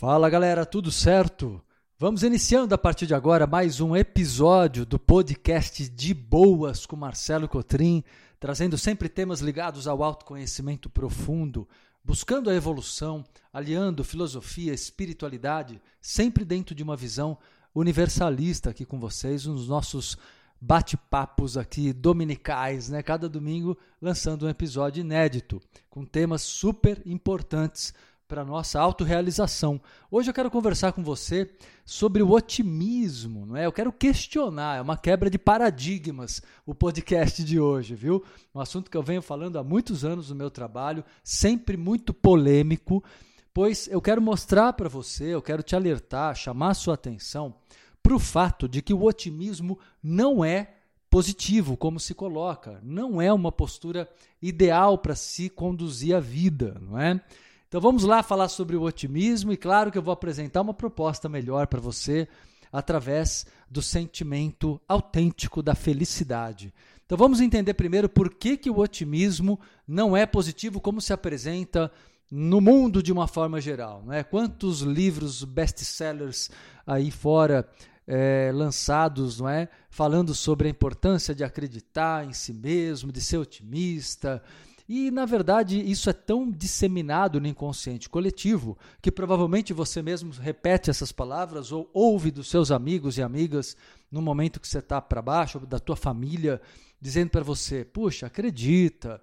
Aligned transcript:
Fala 0.00 0.30
galera, 0.30 0.64
tudo 0.64 0.92
certo? 0.92 1.60
Vamos 1.98 2.22
iniciando 2.22 2.72
a 2.72 2.78
partir 2.78 3.04
de 3.04 3.16
agora 3.16 3.48
mais 3.48 3.80
um 3.80 3.96
episódio 3.96 4.86
do 4.86 4.96
podcast 4.96 5.88
De 5.88 6.14
Boas 6.14 6.86
com 6.86 6.94
Marcelo 6.94 7.48
Cotrim, 7.48 8.04
trazendo 8.38 8.78
sempre 8.78 9.08
temas 9.08 9.40
ligados 9.40 9.88
ao 9.88 10.04
autoconhecimento 10.04 10.88
profundo, 10.88 11.68
buscando 12.04 12.48
a 12.48 12.54
evolução, 12.54 13.24
aliando 13.52 14.04
filosofia, 14.04 14.72
espiritualidade, 14.72 15.82
sempre 16.00 16.44
dentro 16.44 16.76
de 16.76 16.84
uma 16.84 16.94
visão 16.94 17.36
universalista 17.74 18.70
aqui 18.70 18.84
com 18.84 19.00
vocês, 19.00 19.46
nos 19.46 19.66
nossos 19.66 20.16
bate-papos 20.60 21.56
aqui 21.56 21.92
dominicais, 21.92 22.88
né? 22.88 23.02
Cada 23.02 23.28
domingo 23.28 23.76
lançando 24.00 24.46
um 24.46 24.48
episódio 24.48 25.00
inédito 25.00 25.60
com 25.90 26.04
temas 26.04 26.42
super 26.42 27.02
importantes 27.04 27.92
para 28.28 28.42
a 28.42 28.44
nossa 28.44 28.78
autorrealização. 28.78 29.80
Hoje 30.10 30.28
eu 30.28 30.34
quero 30.34 30.50
conversar 30.50 30.92
com 30.92 31.02
você 31.02 31.50
sobre 31.82 32.22
o 32.22 32.30
otimismo, 32.30 33.46
não 33.46 33.56
é? 33.56 33.64
Eu 33.64 33.72
quero 33.72 33.90
questionar, 33.90 34.76
é 34.76 34.82
uma 34.82 34.98
quebra 34.98 35.30
de 35.30 35.38
paradigmas 35.38 36.42
o 36.66 36.74
podcast 36.74 37.42
de 37.42 37.58
hoje, 37.58 37.94
viu? 37.94 38.22
Um 38.54 38.60
assunto 38.60 38.90
que 38.90 38.96
eu 38.98 39.02
venho 39.02 39.22
falando 39.22 39.58
há 39.58 39.64
muitos 39.64 40.04
anos 40.04 40.28
no 40.28 40.36
meu 40.36 40.50
trabalho, 40.50 41.02
sempre 41.24 41.78
muito 41.78 42.12
polêmico, 42.12 43.02
pois 43.54 43.88
eu 43.88 44.02
quero 44.02 44.20
mostrar 44.20 44.74
para 44.74 44.90
você, 44.90 45.34
eu 45.34 45.40
quero 45.40 45.62
te 45.62 45.74
alertar, 45.74 46.36
chamar 46.36 46.74
sua 46.74 46.94
atenção 46.94 47.54
para 48.02 48.14
o 48.14 48.18
fato 48.18 48.68
de 48.68 48.82
que 48.82 48.92
o 48.92 49.04
otimismo 49.04 49.78
não 50.02 50.44
é 50.44 50.74
positivo, 51.08 51.78
como 51.78 51.98
se 51.98 52.14
coloca, 52.14 52.78
não 52.82 53.22
é 53.22 53.32
uma 53.32 53.50
postura 53.50 54.06
ideal 54.42 54.98
para 54.98 55.14
se 55.14 55.48
conduzir 55.48 56.14
a 56.14 56.20
vida, 56.20 56.76
não 56.78 57.00
é? 57.00 57.18
Então 57.68 57.82
vamos 57.82 58.04
lá 58.04 58.22
falar 58.22 58.48
sobre 58.48 58.76
o 58.76 58.82
otimismo 58.82 59.52
e 59.52 59.56
claro 59.56 59.92
que 59.92 59.98
eu 59.98 60.02
vou 60.02 60.12
apresentar 60.12 60.62
uma 60.62 60.72
proposta 60.72 61.28
melhor 61.28 61.66
para 61.66 61.78
você 61.78 62.26
através 62.72 63.46
do 63.70 63.82
sentimento 63.82 64.80
autêntico 64.88 65.62
da 65.62 65.74
felicidade. 65.74 66.72
Então 67.04 67.18
vamos 67.18 67.42
entender 67.42 67.74
primeiro 67.74 68.08
por 68.08 68.30
que, 68.34 68.56
que 68.56 68.70
o 68.70 68.78
otimismo 68.78 69.60
não 69.86 70.16
é 70.16 70.24
positivo 70.24 70.80
como 70.80 71.00
se 71.00 71.12
apresenta 71.12 71.92
no 72.30 72.58
mundo 72.58 73.02
de 73.02 73.12
uma 73.12 73.26
forma 73.26 73.60
geral. 73.60 74.02
Não 74.02 74.14
é? 74.14 74.22
Quantos 74.22 74.80
livros 74.80 75.44
best-sellers 75.44 76.50
aí 76.86 77.10
fora 77.10 77.68
é, 78.06 78.50
lançados, 78.54 79.40
não 79.40 79.48
é? 79.48 79.68
falando 79.90 80.34
sobre 80.34 80.68
a 80.68 80.70
importância 80.70 81.34
de 81.34 81.44
acreditar 81.44 82.26
em 82.26 82.32
si 82.32 82.54
mesmo, 82.54 83.12
de 83.12 83.20
ser 83.20 83.36
otimista, 83.36 84.42
e, 84.88 85.10
na 85.10 85.26
verdade, 85.26 85.78
isso 85.78 86.08
é 86.08 86.14
tão 86.14 86.50
disseminado 86.50 87.38
no 87.38 87.46
inconsciente 87.46 88.08
coletivo 88.08 88.78
que 89.02 89.12
provavelmente 89.12 89.74
você 89.74 90.00
mesmo 90.00 90.32
repete 90.32 90.88
essas 90.88 91.12
palavras 91.12 91.70
ou 91.70 91.90
ouve 91.92 92.30
dos 92.30 92.48
seus 92.48 92.70
amigos 92.70 93.18
e 93.18 93.22
amigas 93.22 93.76
no 94.10 94.22
momento 94.22 94.58
que 94.58 94.66
você 94.66 94.78
está 94.78 94.98
para 94.98 95.20
baixo, 95.20 95.58
ou 95.58 95.66
da 95.66 95.78
tua 95.78 95.94
família, 95.94 96.58
dizendo 96.98 97.28
para 97.28 97.44
você: 97.44 97.84
puxa, 97.84 98.28
acredita, 98.28 99.20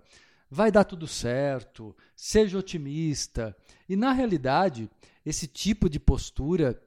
vai 0.51 0.71
dar 0.71 0.83
tudo 0.83 1.07
certo, 1.07 1.95
seja 2.15 2.59
otimista. 2.59 3.57
E, 3.89 3.95
na 3.95 4.11
realidade, 4.11 4.87
esse 5.25 5.47
tipo 5.47 5.89
de 5.89 5.99
postura 5.99 6.79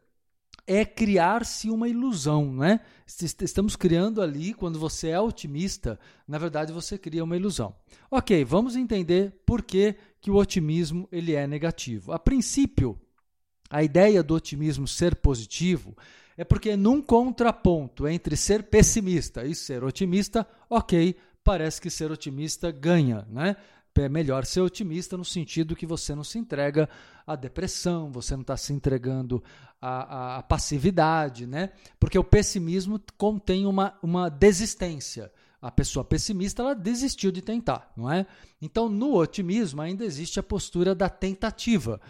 é 0.69 0.85
criar-se 0.85 1.71
uma 1.71 1.89
ilusão, 1.89 2.53
né? 2.53 2.81
Estamos 3.07 3.75
criando 3.75 4.21
ali, 4.21 4.53
quando 4.53 4.79
você 4.79 5.09
é 5.09 5.19
otimista, 5.19 5.99
na 6.27 6.37
verdade 6.37 6.75
você 6.75 6.99
cria 6.99 7.25
uma 7.25 7.37
ilusão. 7.37 7.75
Ok, 8.11 8.45
vamos 8.45 8.77
entender 8.77 9.33
por 9.47 9.63
que, 9.63 9.97
que 10.21 10.31
o 10.31 10.37
otimismo 10.37 11.09
ele 11.11 11.35
é 11.35 11.47
negativo. 11.47 12.13
A 12.13 12.19
princípio, 12.19 13.01
a 13.71 13.83
ideia 13.83 14.23
do 14.23 14.35
otimismo 14.35 14.87
ser 14.87 15.17
positivo 15.17 15.97
é 16.37 16.45
porque 16.45 16.77
num 16.77 17.01
contraponto 17.01 18.07
entre 18.07 18.37
ser 18.37 18.65
pessimista 18.65 19.47
e 19.47 19.55
ser 19.55 19.83
otimista, 19.83 20.47
ok, 20.69 21.17
parece 21.43 21.81
que 21.81 21.89
ser 21.89 22.13
otimista 22.13 22.71
ganha, 22.71 23.27
né? 23.31 23.57
É 23.97 24.09
melhor 24.09 24.45
ser 24.45 24.61
otimista 24.61 25.17
no 25.17 25.25
sentido 25.25 25.77
que 25.77 25.87
você 25.87 26.15
não 26.15 26.25
se 26.25 26.39
entrega 26.39 26.89
à 27.27 27.35
depressão, 27.35 28.11
você 28.13 28.35
não 28.35 28.43
está 28.43 28.57
se 28.57 28.73
entregando 28.73 29.43
à, 29.81 30.39
à, 30.39 30.43
passividade, 30.43 31.47
né? 31.47 31.71
Porque 31.99 32.19
o 32.19 32.25
pessimismo 32.25 33.01
contém 33.17 33.67
uma, 33.67 33.99
uma 34.03 34.29
desistência. 34.29 35.33
A 35.61 35.71
pessoa 35.71 36.05
pessimista 36.05 36.63
ela 36.63 36.75
desistiu 36.75 37.33
de 37.33 37.43
tentar, 37.43 37.93
não 37.97 38.11
é? 38.11 38.27
Então, 38.63 38.89
no 38.89 39.17
otimismo 39.17 39.83
ainda 39.83 40.05
existe 40.05 40.39
a 40.39 40.43
postura 40.43 40.95
da 40.95 41.09
tentativa. 41.09 42.01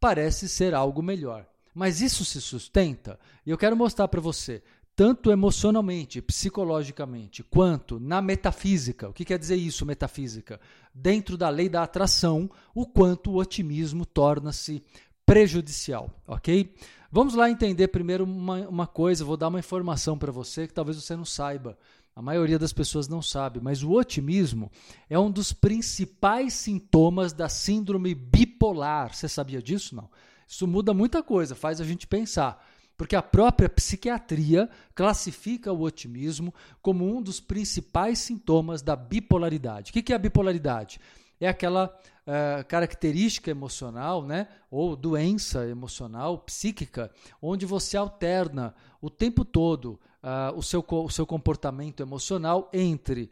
Parece 0.00 0.48
ser 0.48 0.74
algo 0.74 1.02
melhor. 1.02 1.46
Mas 1.74 2.00
isso 2.00 2.24
se 2.24 2.40
sustenta? 2.40 3.18
E 3.44 3.50
eu 3.50 3.58
quero 3.58 3.76
mostrar 3.76 4.08
para 4.08 4.20
você 4.20 4.62
tanto 4.96 5.30
emocionalmente, 5.30 6.22
psicologicamente, 6.22 7.42
quanto 7.42 7.98
na 7.98 8.22
metafísica. 8.22 9.08
O 9.08 9.12
que 9.12 9.24
quer 9.24 9.38
dizer 9.38 9.56
isso, 9.56 9.84
metafísica? 9.84 10.60
Dentro 10.94 11.36
da 11.36 11.48
lei 11.48 11.68
da 11.68 11.82
atração, 11.82 12.48
o 12.74 12.86
quanto 12.86 13.32
o 13.32 13.36
otimismo 13.36 14.06
torna-se 14.06 14.82
prejudicial, 15.26 16.10
ok? 16.26 16.72
Vamos 17.10 17.34
lá 17.34 17.50
entender 17.50 17.88
primeiro 17.88 18.24
uma, 18.24 18.68
uma 18.68 18.86
coisa, 18.86 19.24
vou 19.24 19.36
dar 19.36 19.48
uma 19.48 19.58
informação 19.58 20.16
para 20.16 20.30
você 20.30 20.66
que 20.66 20.74
talvez 20.74 20.96
você 20.96 21.16
não 21.16 21.24
saiba. 21.24 21.76
A 22.14 22.22
maioria 22.22 22.58
das 22.58 22.72
pessoas 22.72 23.08
não 23.08 23.20
sabe, 23.20 23.60
mas 23.60 23.82
o 23.82 23.90
otimismo 23.90 24.70
é 25.10 25.18
um 25.18 25.30
dos 25.30 25.52
principais 25.52 26.54
sintomas 26.54 27.32
da 27.32 27.48
síndrome 27.48 28.14
bipolar. 28.14 29.12
Você 29.12 29.28
sabia 29.28 29.60
disso? 29.60 29.96
Não. 29.96 30.08
Isso 30.46 30.68
muda 30.68 30.94
muita 30.94 31.22
coisa, 31.22 31.56
faz 31.56 31.80
a 31.80 31.84
gente 31.84 32.06
pensar 32.06 32.64
porque 32.96 33.16
a 33.16 33.22
própria 33.22 33.68
psiquiatria 33.68 34.68
classifica 34.94 35.72
o 35.72 35.82
otimismo 35.82 36.54
como 36.80 37.04
um 37.04 37.20
dos 37.20 37.40
principais 37.40 38.18
sintomas 38.20 38.82
da 38.82 38.94
bipolaridade. 38.94 39.90
O 39.90 39.94
que 39.94 40.12
é 40.12 40.16
a 40.16 40.18
bipolaridade? 40.18 41.00
É 41.40 41.48
aquela 41.48 41.86
uh, 42.26 42.64
característica 42.66 43.50
emocional, 43.50 44.24
né, 44.24 44.48
ou 44.70 44.94
doença 44.94 45.66
emocional, 45.66 46.38
psíquica, 46.38 47.10
onde 47.42 47.66
você 47.66 47.96
alterna 47.96 48.74
o 49.00 49.10
tempo 49.10 49.44
todo 49.44 49.98
uh, 50.22 50.56
o, 50.56 50.62
seu, 50.62 50.84
o 50.88 51.10
seu 51.10 51.26
comportamento 51.26 52.00
emocional 52.00 52.70
entre 52.72 53.30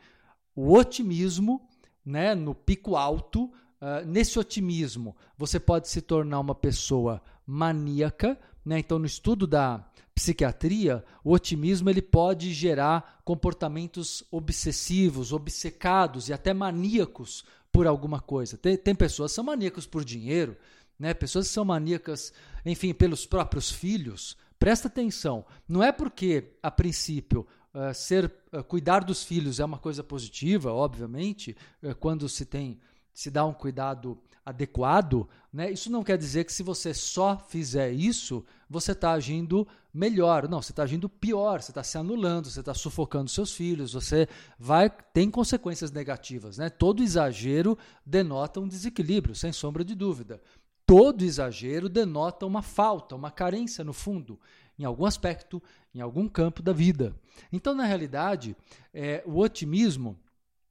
o 0.55 0.75
otimismo, 0.75 1.67
né, 2.05 2.35
no 2.35 2.55
pico 2.55 2.97
alto, 2.97 3.45
uh, 3.45 4.05
nesse 4.07 4.39
otimismo, 4.39 5.17
você 5.39 5.59
pode 5.59 5.89
se 5.89 6.03
tornar 6.03 6.41
uma 6.41 6.55
pessoa 6.55 7.23
maníaca, 7.47 8.39
né? 8.65 8.79
Então, 8.79 8.99
no 8.99 9.07
estudo 9.07 9.47
da 9.47 9.85
psiquiatria, 10.15 11.05
o 11.25 11.33
otimismo 11.33 11.89
ele 11.89 12.03
pode 12.03 12.53
gerar 12.53 13.21
comportamentos 13.25 14.23
obsessivos, 14.31 15.33
obcecados 15.33 16.29
e 16.29 16.33
até 16.33 16.53
maníacos 16.53 17.45
por 17.73 17.87
alguma 17.87 18.21
coisa. 18.21 18.59
Tem, 18.59 18.77
tem 18.77 18.95
pessoas 18.95 19.33
que 19.33 19.37
são 19.37 19.45
maníacos 19.45 19.87
por 19.87 20.05
dinheiro, 20.05 20.57
né? 20.99 21.15
pessoas 21.15 21.49
que 21.49 21.55
são 21.55 21.65
maníacas, 21.65 22.33
enfim, 22.65 22.93
pelos 22.93 23.25
próprios 23.25 23.71
filhos. 23.71 24.37
Presta 24.59 24.89
atenção, 24.89 25.45
não 25.67 25.83
é 25.83 25.91
porque, 25.91 26.53
a 26.63 26.71
princípio, 26.71 27.47
uh, 27.75 27.93
ser 27.95 28.33
uh, 28.53 28.63
cuidar 28.63 29.03
dos 29.03 29.25
filhos 29.25 29.59
é 29.59 29.65
uma 29.65 29.79
coisa 29.79 30.05
positiva, 30.05 30.73
obviamente, 30.73 31.57
uh, 31.83 31.95
quando 31.97 32.29
se 32.29 32.45
tem 32.45 32.79
se 33.15 33.31
dá 33.31 33.45
um 33.45 33.53
cuidado 33.53 34.19
adequado, 34.45 35.29
né? 35.53 35.71
Isso 35.71 35.91
não 35.91 36.03
quer 36.03 36.19
dizer 36.19 36.45
que 36.45 36.53
se 36.53 36.63
você 36.63 36.93
só 36.93 37.39
fizer 37.49 37.93
isso, 37.93 38.45
você 38.69 38.93
está 38.93 39.13
agindo 39.13 39.67
melhor. 39.93 40.49
Não, 40.49 40.63
você 40.63 40.73
está 40.73 40.83
agindo 40.83 41.09
pior, 41.09 41.61
você 41.61 41.71
está 41.71 41.85
se 41.85 41.99
anulando, 41.99 42.49
você 42.49 42.61
está 42.61 42.75
sufocando 42.75 43.31
seus 43.31 43.53
filhos, 43.53 43.93
você 43.93 44.29
vai 44.59 44.91
tem 44.91 45.31
consequências 45.31 45.93
negativas. 45.93 46.59
Né? 46.59 46.71
Todo 46.71 47.03
exagero 47.03 47.79
denota 48.05 48.61
um 48.61 48.67
desequilíbrio, 48.67 49.35
sem 49.35 49.53
sombra 49.53 49.85
de 49.85 49.95
dúvida. 49.95 50.41
Todo 50.87 51.23
exagero 51.23 51.89
denota 51.89 52.45
uma 52.45 52.63
falta, 52.63 53.15
uma 53.15 53.31
carência 53.31 53.85
no 53.85 53.93
fundo, 53.93 54.41
em 54.79 54.85
algum 54.85 55.05
aspecto, 55.05 55.63
em 55.95 56.01
algum 56.01 56.29
campo 56.29 56.63
da 56.63 56.73
vida. 56.73 57.15
Então, 57.53 57.75
na 57.75 57.85
realidade, 57.85 58.57
é, 58.93 59.23
o 59.25 59.39
otimismo 59.39 60.19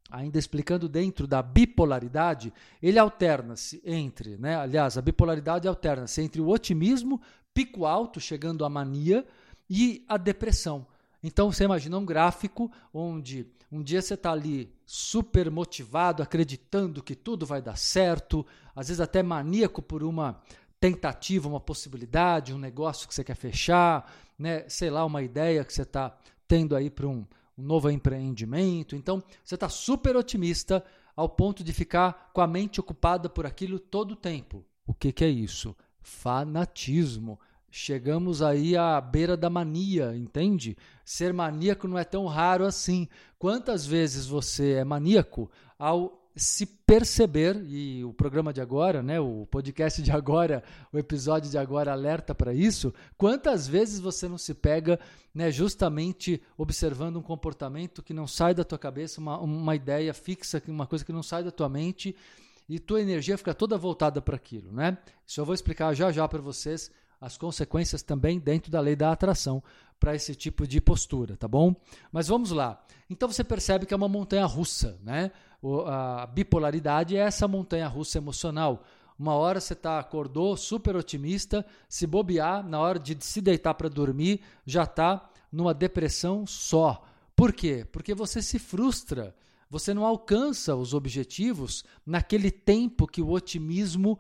ainda 0.09 0.37
explicando 0.37 0.89
dentro 0.89 1.25
da 1.25 1.41
bipolaridade, 1.41 2.53
ele 2.81 2.99
alterna-se 2.99 3.81
entre, 3.85 4.37
né, 4.37 4.55
aliás, 4.55 4.97
a 4.97 5.01
bipolaridade 5.01 5.67
alterna-se 5.67 6.21
entre 6.21 6.41
o 6.41 6.49
otimismo, 6.49 7.21
pico 7.53 7.85
alto, 7.85 8.19
chegando 8.19 8.65
à 8.65 8.69
mania, 8.69 9.25
e 9.69 10.03
a 10.09 10.17
depressão. 10.17 10.85
Então 11.23 11.49
você 11.49 11.63
imagina 11.63 11.97
um 11.97 12.05
gráfico 12.05 12.69
onde 12.93 13.47
um 13.71 13.81
dia 13.81 14.01
você 14.01 14.15
está 14.15 14.33
ali 14.33 14.69
super 14.85 15.49
motivado, 15.49 16.21
acreditando 16.21 17.01
que 17.01 17.15
tudo 17.15 17.45
vai 17.45 17.61
dar 17.61 17.77
certo, 17.77 18.45
às 18.75 18.89
vezes 18.89 18.99
até 18.99 19.23
maníaco 19.23 19.81
por 19.81 20.03
uma 20.03 20.41
tentativa, 20.77 21.47
uma 21.47 21.59
possibilidade, 21.59 22.53
um 22.53 22.57
negócio 22.57 23.07
que 23.07 23.15
você 23.15 23.23
quer 23.23 23.35
fechar, 23.35 24.11
né? 24.37 24.67
sei 24.67 24.89
lá, 24.89 25.05
uma 25.05 25.21
ideia 25.21 25.63
que 25.63 25.73
você 25.73 25.83
está 25.83 26.13
tendo 26.47 26.75
aí 26.75 26.89
para 26.89 27.07
um, 27.07 27.25
um 27.57 27.63
novo 27.63 27.89
empreendimento. 27.89 28.95
Então, 28.95 29.21
você 29.43 29.55
está 29.55 29.69
super 29.69 30.15
otimista 30.15 30.83
ao 31.15 31.29
ponto 31.29 31.63
de 31.63 31.73
ficar 31.73 32.31
com 32.33 32.41
a 32.41 32.47
mente 32.47 32.79
ocupada 32.79 33.29
por 33.29 33.45
aquilo 33.45 33.79
todo 33.79 34.11
o 34.11 34.15
tempo. 34.15 34.65
O 34.85 34.93
que, 34.93 35.11
que 35.11 35.23
é 35.23 35.29
isso? 35.29 35.75
fanatismo. 36.01 37.39
Chegamos 37.69 38.41
aí 38.41 38.75
à 38.75 38.99
beira 38.99 39.37
da 39.37 39.49
mania, 39.49 40.15
entende? 40.15 40.75
Ser 41.05 41.31
maníaco 41.33 41.87
não 41.87 41.97
é 41.97 42.03
tão 42.03 42.25
raro 42.25 42.65
assim. 42.65 43.07
Quantas 43.39 43.85
vezes 43.85 44.25
você 44.25 44.73
é 44.73 44.83
maníaco 44.83 45.49
ao 45.79 46.20
se 46.35 46.65
perceber, 46.65 47.61
e 47.67 48.03
o 48.03 48.13
programa 48.13 48.53
de 48.53 48.61
agora, 48.61 49.03
né, 49.03 49.19
o 49.19 49.45
podcast 49.49 50.01
de 50.01 50.11
agora, 50.11 50.63
o 50.91 50.97
episódio 50.97 51.49
de 51.49 51.57
agora 51.57 51.91
alerta 51.91 52.33
para 52.33 52.53
isso, 52.53 52.93
quantas 53.17 53.67
vezes 53.67 53.99
você 53.99 54.27
não 54.27 54.37
se 54.37 54.53
pega 54.53 54.99
né, 55.33 55.51
justamente 55.51 56.41
observando 56.57 57.17
um 57.17 57.21
comportamento 57.21 58.01
que 58.01 58.13
não 58.13 58.27
sai 58.27 58.53
da 58.53 58.63
tua 58.63 58.79
cabeça, 58.79 59.19
uma, 59.19 59.39
uma 59.39 59.75
ideia 59.75 60.13
fixa, 60.13 60.61
uma 60.67 60.87
coisa 60.87 61.03
que 61.03 61.13
não 61.13 61.23
sai 61.23 61.43
da 61.43 61.51
tua 61.51 61.67
mente, 61.67 62.15
e 62.69 62.79
tua 62.79 63.01
energia 63.01 63.37
fica 63.37 63.53
toda 63.53 63.77
voltada 63.77 64.21
para 64.21 64.35
aquilo. 64.35 64.71
Né? 64.71 64.97
Isso 65.27 65.41
eu 65.41 65.45
vou 65.45 65.53
explicar 65.53 65.93
já 65.93 66.11
já 66.11 66.25
para 66.27 66.41
vocês 66.41 66.89
as 67.19 67.37
consequências 67.37 68.01
também 68.01 68.39
dentro 68.39 68.71
da 68.71 68.79
lei 68.79 68.95
da 68.95 69.11
atração 69.11 69.61
para 69.99 70.15
esse 70.15 70.33
tipo 70.33 70.65
de 70.65 70.81
postura, 70.81 71.37
tá 71.37 71.47
bom? 71.47 71.75
Mas 72.11 72.27
vamos 72.27 72.49
lá. 72.49 72.83
Então 73.07 73.29
você 73.29 73.43
percebe 73.43 73.85
que 73.85 73.93
é 73.93 73.97
uma 73.97 74.07
montanha 74.07 74.45
russa, 74.45 74.97
né? 75.03 75.31
A 75.85 76.25
bipolaridade 76.27 77.15
é 77.15 77.19
essa 77.19 77.47
montanha 77.47 77.87
russa 77.87 78.17
emocional. 78.17 78.83
Uma 79.17 79.35
hora 79.35 79.59
você 79.59 79.75
tá, 79.75 79.99
acordou 79.99 80.57
super 80.57 80.95
otimista, 80.95 81.65
se 81.87 82.07
bobear, 82.07 82.67
na 82.67 82.79
hora 82.79 82.97
de 82.97 83.15
se 83.23 83.39
deitar 83.39 83.75
para 83.75 83.87
dormir, 83.87 84.41
já 84.65 84.83
está 84.83 85.29
numa 85.51 85.73
depressão 85.73 86.47
só. 86.47 87.03
Por 87.35 87.53
quê? 87.53 87.85
Porque 87.91 88.15
você 88.15 88.41
se 88.41 88.57
frustra, 88.57 89.35
você 89.69 89.93
não 89.93 90.05
alcança 90.05 90.75
os 90.75 90.93
objetivos 90.93 91.83
naquele 92.05 92.49
tempo 92.49 93.07
que 93.07 93.21
o 93.21 93.29
otimismo 93.29 94.19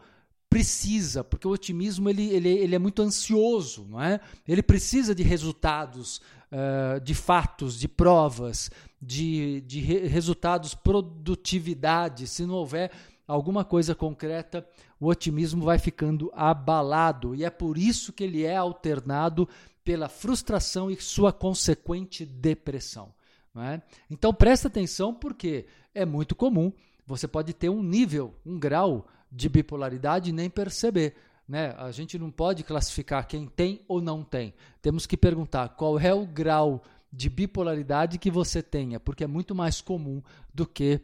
precisa, 0.49 1.23
porque 1.23 1.47
o 1.47 1.51
otimismo 1.51 2.09
ele, 2.09 2.29
ele, 2.29 2.49
ele 2.49 2.75
é 2.75 2.79
muito 2.79 3.01
ansioso, 3.01 3.87
não 3.89 4.01
é? 4.01 4.19
Ele 4.47 4.61
precisa 4.61 5.15
de 5.15 5.23
resultados, 5.23 6.21
uh, 6.51 6.99
de 6.99 7.13
fatos, 7.13 7.79
de 7.79 7.87
provas, 7.87 8.69
de, 9.01 9.61
de 9.61 9.79
re 9.79 10.07
resultados, 10.07 10.75
produtividade. 10.75 12.27
Se 12.27 12.45
não 12.45 12.55
houver 12.55 12.91
alguma 13.27 13.63
coisa 13.63 13.95
concreta, 13.95 14.67
o 14.99 15.07
otimismo 15.07 15.63
vai 15.63 15.79
ficando 15.79 16.31
abalado 16.35 17.33
e 17.33 17.43
é 17.43 17.49
por 17.49 17.77
isso 17.77 18.13
que 18.13 18.23
ele 18.23 18.43
é 18.43 18.55
alternado 18.55 19.47
pela 19.83 20.07
frustração 20.07 20.91
e 20.91 21.01
sua 21.01 21.33
consequente 21.33 22.25
depressão. 22.25 23.13
É? 23.55 23.81
Então 24.09 24.33
presta 24.33 24.67
atenção 24.67 25.13
porque 25.13 25.65
é 25.93 26.05
muito 26.05 26.35
comum. 26.35 26.71
Você 27.05 27.27
pode 27.27 27.53
ter 27.53 27.69
um 27.69 27.83
nível, 27.83 28.33
um 28.45 28.57
grau 28.57 29.07
de 29.29 29.49
bipolaridade 29.49 30.29
e 30.29 30.33
nem 30.33 30.49
perceber. 30.49 31.15
Né? 31.51 31.75
A 31.77 31.91
gente 31.91 32.17
não 32.17 32.31
pode 32.31 32.63
classificar 32.63 33.27
quem 33.27 33.45
tem 33.45 33.81
ou 33.85 34.01
não 34.01 34.23
tem. 34.23 34.53
Temos 34.81 35.05
que 35.05 35.17
perguntar 35.17 35.67
qual 35.67 35.99
é 35.99 36.13
o 36.13 36.25
grau 36.25 36.81
de 37.11 37.29
bipolaridade 37.29 38.17
que 38.17 38.31
você 38.31 38.63
tenha, 38.63 39.01
porque 39.01 39.25
é 39.25 39.27
muito 39.27 39.53
mais 39.53 39.81
comum 39.81 40.23
do 40.53 40.65
que 40.65 41.01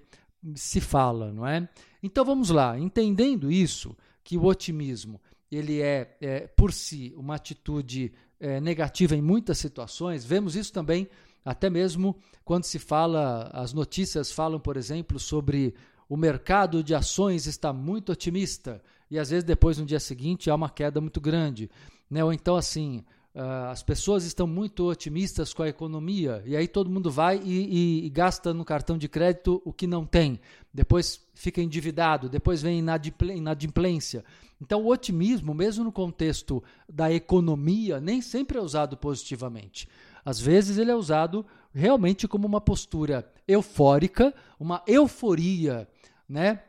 se 0.56 0.80
fala, 0.80 1.34
não 1.34 1.46
é? 1.46 1.68
Então 2.02 2.24
vamos 2.24 2.50
lá, 2.50 2.80
entendendo 2.80 3.52
isso, 3.52 3.94
que 4.24 4.38
o 4.38 4.46
otimismo 4.46 5.20
ele 5.52 5.82
é, 5.82 6.16
é 6.22 6.48
por 6.48 6.72
si 6.72 7.14
uma 7.18 7.36
atitude 7.36 8.14
é, 8.40 8.62
negativa 8.62 9.18
em 9.18 9.22
muitas 9.22 9.58
situações. 9.58 10.24
Vemos 10.24 10.56
isso 10.56 10.72
também 10.72 11.10
até 11.44 11.70
mesmo 11.70 12.16
quando 12.46 12.64
se 12.64 12.80
fala, 12.80 13.50
as 13.52 13.74
notícias 13.74 14.32
falam, 14.32 14.62
por 14.62 14.78
exemplo, 14.78 15.20
sobre 15.20 15.76
o 16.08 16.16
mercado 16.16 16.82
de 16.82 16.96
ações 16.96 17.48
está 17.48 17.74
muito 17.74 18.14
otimista 18.14 18.82
e 19.10 19.18
às 19.18 19.30
vezes 19.30 19.44
depois 19.44 19.78
no 19.78 19.86
dia 19.86 20.00
seguinte 20.00 20.50
há 20.50 20.56
uma 20.56 20.70
queda 20.70 21.00
muito 21.00 21.22
grande, 21.22 21.70
né? 22.10 22.24
Ou 22.24 22.34
então 22.34 22.56
assim, 22.56 23.04
uh, 23.36 23.70
as 23.70 23.84
pessoas 23.84 24.26
estão 24.26 24.48
muito 24.48 24.86
otimistas 24.86 25.54
com 25.54 25.64
a 25.64 25.70
economia 25.70 26.44
e 26.46 26.56
aí 26.56 26.68
todo 26.68 26.90
mundo 26.90 27.10
vai 27.10 27.40
e, 27.44 28.02
e, 28.02 28.06
e, 28.06 28.10
gasta 28.10 28.54
no 28.54 28.66
cartão 28.66 28.98
de 28.98 29.08
crédito 29.08 29.62
o 29.64 29.72
que 29.72 29.88
não 29.88 30.06
tem, 30.06 30.40
depois 30.74 31.22
fica 31.34 31.62
endividado, 31.62 32.30
depois 32.30 32.62
vem 32.62 32.84
inadimplência. 33.36 34.26
Então 34.62 34.84
o 34.84 34.92
otimismo, 34.92 35.54
mesmo 35.54 35.84
no 35.84 35.92
contexto 35.92 36.64
da 36.90 37.12
economia, 37.12 38.00
nem 38.00 38.22
sempre 38.22 38.58
é 38.58 38.62
usado 38.62 38.98
positivamente. 38.98 39.88
Às 40.26 40.42
vezes 40.42 40.78
ele 40.78 40.92
é 40.92 40.96
usado 40.96 41.46
realmente 41.74 42.28
como 42.28 42.48
uma 42.48 42.60
postura 42.60 43.32
eufórica, 43.48 44.34
uma 44.60 44.84
euforia 44.88 45.88
né, 46.28 46.62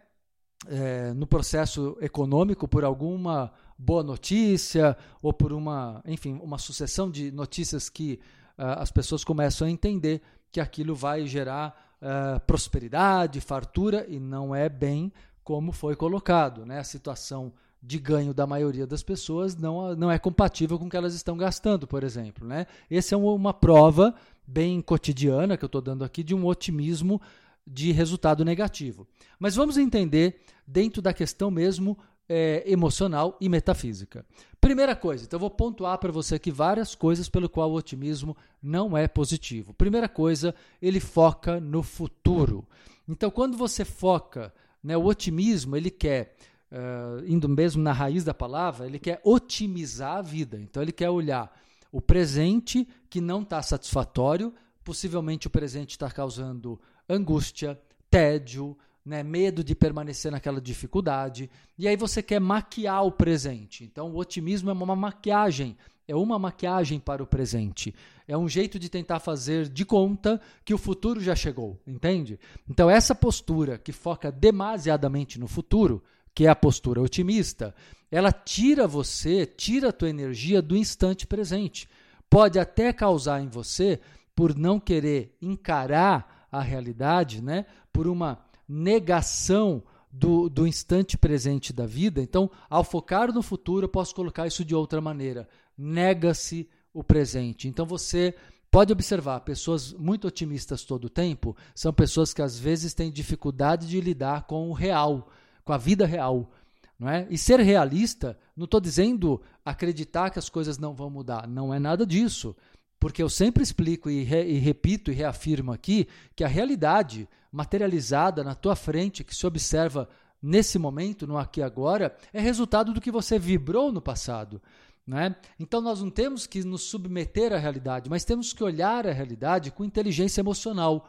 é, 0.66 1.12
no 1.12 1.26
processo 1.26 1.96
econômico 2.00 2.66
por 2.66 2.84
alguma 2.84 3.52
boa 3.78 4.02
notícia 4.02 4.96
ou 5.22 5.32
por 5.32 5.52
uma, 5.52 6.02
enfim, 6.04 6.38
uma 6.42 6.58
sucessão 6.58 7.10
de 7.10 7.30
notícias 7.30 7.88
que 7.88 8.18
uh, 8.58 8.80
as 8.80 8.90
pessoas 8.90 9.22
começam 9.22 9.68
a 9.68 9.70
entender 9.70 10.20
que 10.50 10.60
aquilo 10.60 10.94
vai 10.94 11.26
gerar 11.26 11.96
uh, 12.02 12.40
prosperidade, 12.40 13.40
fartura 13.40 14.04
e 14.08 14.18
não 14.18 14.54
é 14.54 14.68
bem 14.68 15.12
como 15.44 15.70
foi 15.70 15.94
colocado, 15.94 16.66
né? 16.66 16.80
A 16.80 16.84
situação 16.84 17.52
de 17.82 17.98
ganho 17.98 18.34
da 18.34 18.46
maioria 18.46 18.86
das 18.86 19.02
pessoas 19.02 19.56
não, 19.56 19.94
não 19.94 20.10
é 20.10 20.18
compatível 20.18 20.78
com 20.78 20.86
o 20.86 20.90
que 20.90 20.96
elas 20.96 21.14
estão 21.14 21.36
gastando, 21.36 21.86
por 21.86 22.02
exemplo. 22.02 22.46
Né? 22.46 22.66
Essa 22.90 23.14
é 23.14 23.18
uma 23.18 23.54
prova 23.54 24.14
bem 24.46 24.80
cotidiana 24.80 25.56
que 25.56 25.64
eu 25.64 25.68
estou 25.68 25.80
dando 25.80 26.04
aqui 26.04 26.24
de 26.24 26.34
um 26.34 26.44
otimismo 26.44 27.20
de 27.68 27.92
resultado 27.92 28.44
negativo. 28.44 29.06
Mas 29.38 29.54
vamos 29.54 29.76
entender 29.76 30.40
dentro 30.66 31.02
da 31.02 31.12
questão 31.12 31.50
mesmo 31.50 31.98
é, 32.28 32.62
emocional 32.66 33.36
e 33.40 33.48
metafísica. 33.48 34.24
Primeira 34.60 34.94
coisa, 34.94 35.24
então 35.24 35.36
eu 35.36 35.40
vou 35.40 35.50
pontuar 35.50 35.98
para 35.98 36.12
você 36.12 36.34
aqui 36.34 36.50
várias 36.50 36.94
coisas 36.94 37.28
pelo 37.28 37.48
qual 37.48 37.70
o 37.70 37.74
otimismo 37.74 38.36
não 38.62 38.96
é 38.96 39.08
positivo. 39.08 39.72
Primeira 39.72 40.08
coisa, 40.08 40.54
ele 40.82 41.00
foca 41.00 41.60
no 41.60 41.82
futuro. 41.82 42.66
Então, 43.08 43.30
quando 43.30 43.56
você 43.56 43.84
foca, 43.84 44.52
né, 44.82 44.96
o 44.96 45.06
otimismo, 45.06 45.76
ele 45.76 45.90
quer, 45.90 46.34
uh, 46.70 47.24
indo 47.26 47.48
mesmo 47.48 47.82
na 47.82 47.92
raiz 47.92 48.24
da 48.24 48.34
palavra, 48.34 48.86
ele 48.86 48.98
quer 48.98 49.20
otimizar 49.24 50.16
a 50.16 50.22
vida. 50.22 50.60
Então, 50.60 50.82
ele 50.82 50.92
quer 50.92 51.08
olhar 51.08 51.50
o 51.90 52.02
presente 52.02 52.86
que 53.08 53.20
não 53.20 53.40
está 53.42 53.62
satisfatório, 53.62 54.52
possivelmente 54.84 55.46
o 55.46 55.50
presente 55.50 55.92
está 55.92 56.10
causando 56.10 56.78
angústia, 57.08 57.80
tédio, 58.10 58.76
né, 59.04 59.22
medo 59.22 59.64
de 59.64 59.74
permanecer 59.74 60.30
naquela 60.30 60.60
dificuldade. 60.60 61.50
E 61.78 61.88
aí 61.88 61.96
você 61.96 62.22
quer 62.22 62.40
maquiar 62.40 63.04
o 63.04 63.12
presente. 63.12 63.84
Então, 63.84 64.10
o 64.10 64.18
otimismo 64.18 64.68
é 64.68 64.72
uma 64.72 64.94
maquiagem, 64.94 65.76
é 66.06 66.14
uma 66.14 66.38
maquiagem 66.38 67.00
para 67.00 67.22
o 67.22 67.26
presente. 67.26 67.94
É 68.26 68.36
um 68.36 68.48
jeito 68.48 68.78
de 68.78 68.90
tentar 68.90 69.20
fazer 69.20 69.68
de 69.68 69.84
conta 69.84 70.40
que 70.64 70.74
o 70.74 70.78
futuro 70.78 71.20
já 71.20 71.34
chegou, 71.34 71.80
entende? 71.86 72.38
Então, 72.68 72.90
essa 72.90 73.14
postura 73.14 73.78
que 73.78 73.92
foca 73.92 74.30
demasiadamente 74.30 75.40
no 75.40 75.48
futuro, 75.48 76.02
que 76.34 76.44
é 76.44 76.48
a 76.50 76.56
postura 76.56 77.00
otimista, 77.00 77.74
ela 78.10 78.30
tira 78.30 78.86
você, 78.86 79.46
tira 79.46 79.88
a 79.88 79.92
tua 79.92 80.10
energia 80.10 80.60
do 80.60 80.76
instante 80.76 81.26
presente. 81.26 81.88
Pode 82.28 82.58
até 82.58 82.92
causar 82.92 83.40
em 83.42 83.48
você, 83.48 84.00
por 84.34 84.54
não 84.54 84.78
querer 84.78 85.34
encarar 85.40 86.37
a 86.50 86.60
realidade, 86.60 87.42
né? 87.42 87.66
por 87.92 88.06
uma 88.06 88.38
negação 88.68 89.82
do, 90.10 90.48
do 90.48 90.66
instante 90.66 91.16
presente 91.16 91.72
da 91.72 91.86
vida. 91.86 92.20
Então, 92.20 92.50
ao 92.68 92.84
focar 92.84 93.32
no 93.32 93.42
futuro, 93.42 93.84
eu 93.84 93.88
posso 93.88 94.14
colocar 94.14 94.46
isso 94.46 94.64
de 94.64 94.74
outra 94.74 95.00
maneira. 95.00 95.48
Nega-se 95.76 96.68
o 96.92 97.02
presente. 97.04 97.68
Então, 97.68 97.84
você 97.86 98.34
pode 98.70 98.92
observar, 98.92 99.40
pessoas 99.40 99.92
muito 99.92 100.26
otimistas 100.26 100.84
todo 100.84 101.06
o 101.06 101.10
tempo 101.10 101.56
são 101.74 101.92
pessoas 101.92 102.34
que 102.34 102.42
às 102.42 102.58
vezes 102.58 102.94
têm 102.94 103.10
dificuldade 103.10 103.86
de 103.86 104.00
lidar 104.00 104.46
com 104.46 104.68
o 104.68 104.72
real, 104.72 105.30
com 105.64 105.72
a 105.72 105.78
vida 105.78 106.06
real. 106.06 106.50
Não 106.98 107.08
é? 107.08 107.28
E 107.30 107.38
ser 107.38 107.60
realista, 107.60 108.36
não 108.56 108.64
estou 108.64 108.80
dizendo 108.80 109.40
acreditar 109.64 110.30
que 110.30 110.38
as 110.38 110.48
coisas 110.48 110.78
não 110.78 110.94
vão 110.94 111.08
mudar, 111.08 111.46
não 111.46 111.72
é 111.72 111.78
nada 111.78 112.04
disso. 112.04 112.56
Porque 112.98 113.22
eu 113.22 113.28
sempre 113.28 113.62
explico 113.62 114.10
e, 114.10 114.22
re, 114.22 114.44
e, 114.44 114.58
repito 114.58 115.10
e 115.10 115.14
reafirmo 115.14 115.72
aqui 115.72 116.08
que 116.34 116.42
a 116.42 116.48
realidade 116.48 117.28
materializada 117.50 118.44
na 118.44 118.54
tua 118.54 118.76
frente, 118.76 119.24
que 119.24 119.34
se 119.34 119.46
observa 119.46 120.08
nesse 120.42 120.78
momento, 120.78 121.26
no 121.26 121.38
aqui 121.38 121.60
e 121.60 121.62
agora, 121.62 122.16
é 122.32 122.40
resultado 122.40 122.92
do 122.92 123.00
que 123.00 123.10
você 123.10 123.38
vibrou 123.38 123.92
no 123.92 124.00
passado. 124.00 124.60
Né? 125.06 125.34
Então 125.58 125.80
nós 125.80 126.02
não 126.02 126.10
temos 126.10 126.46
que 126.46 126.62
nos 126.62 126.82
submeter 126.82 127.52
à 127.52 127.56
realidade, 127.56 128.10
mas 128.10 128.24
temos 128.24 128.52
que 128.52 128.62
olhar 128.62 129.06
a 129.06 129.12
realidade 129.12 129.70
com 129.70 129.84
inteligência 129.84 130.40
emocional. 130.40 131.08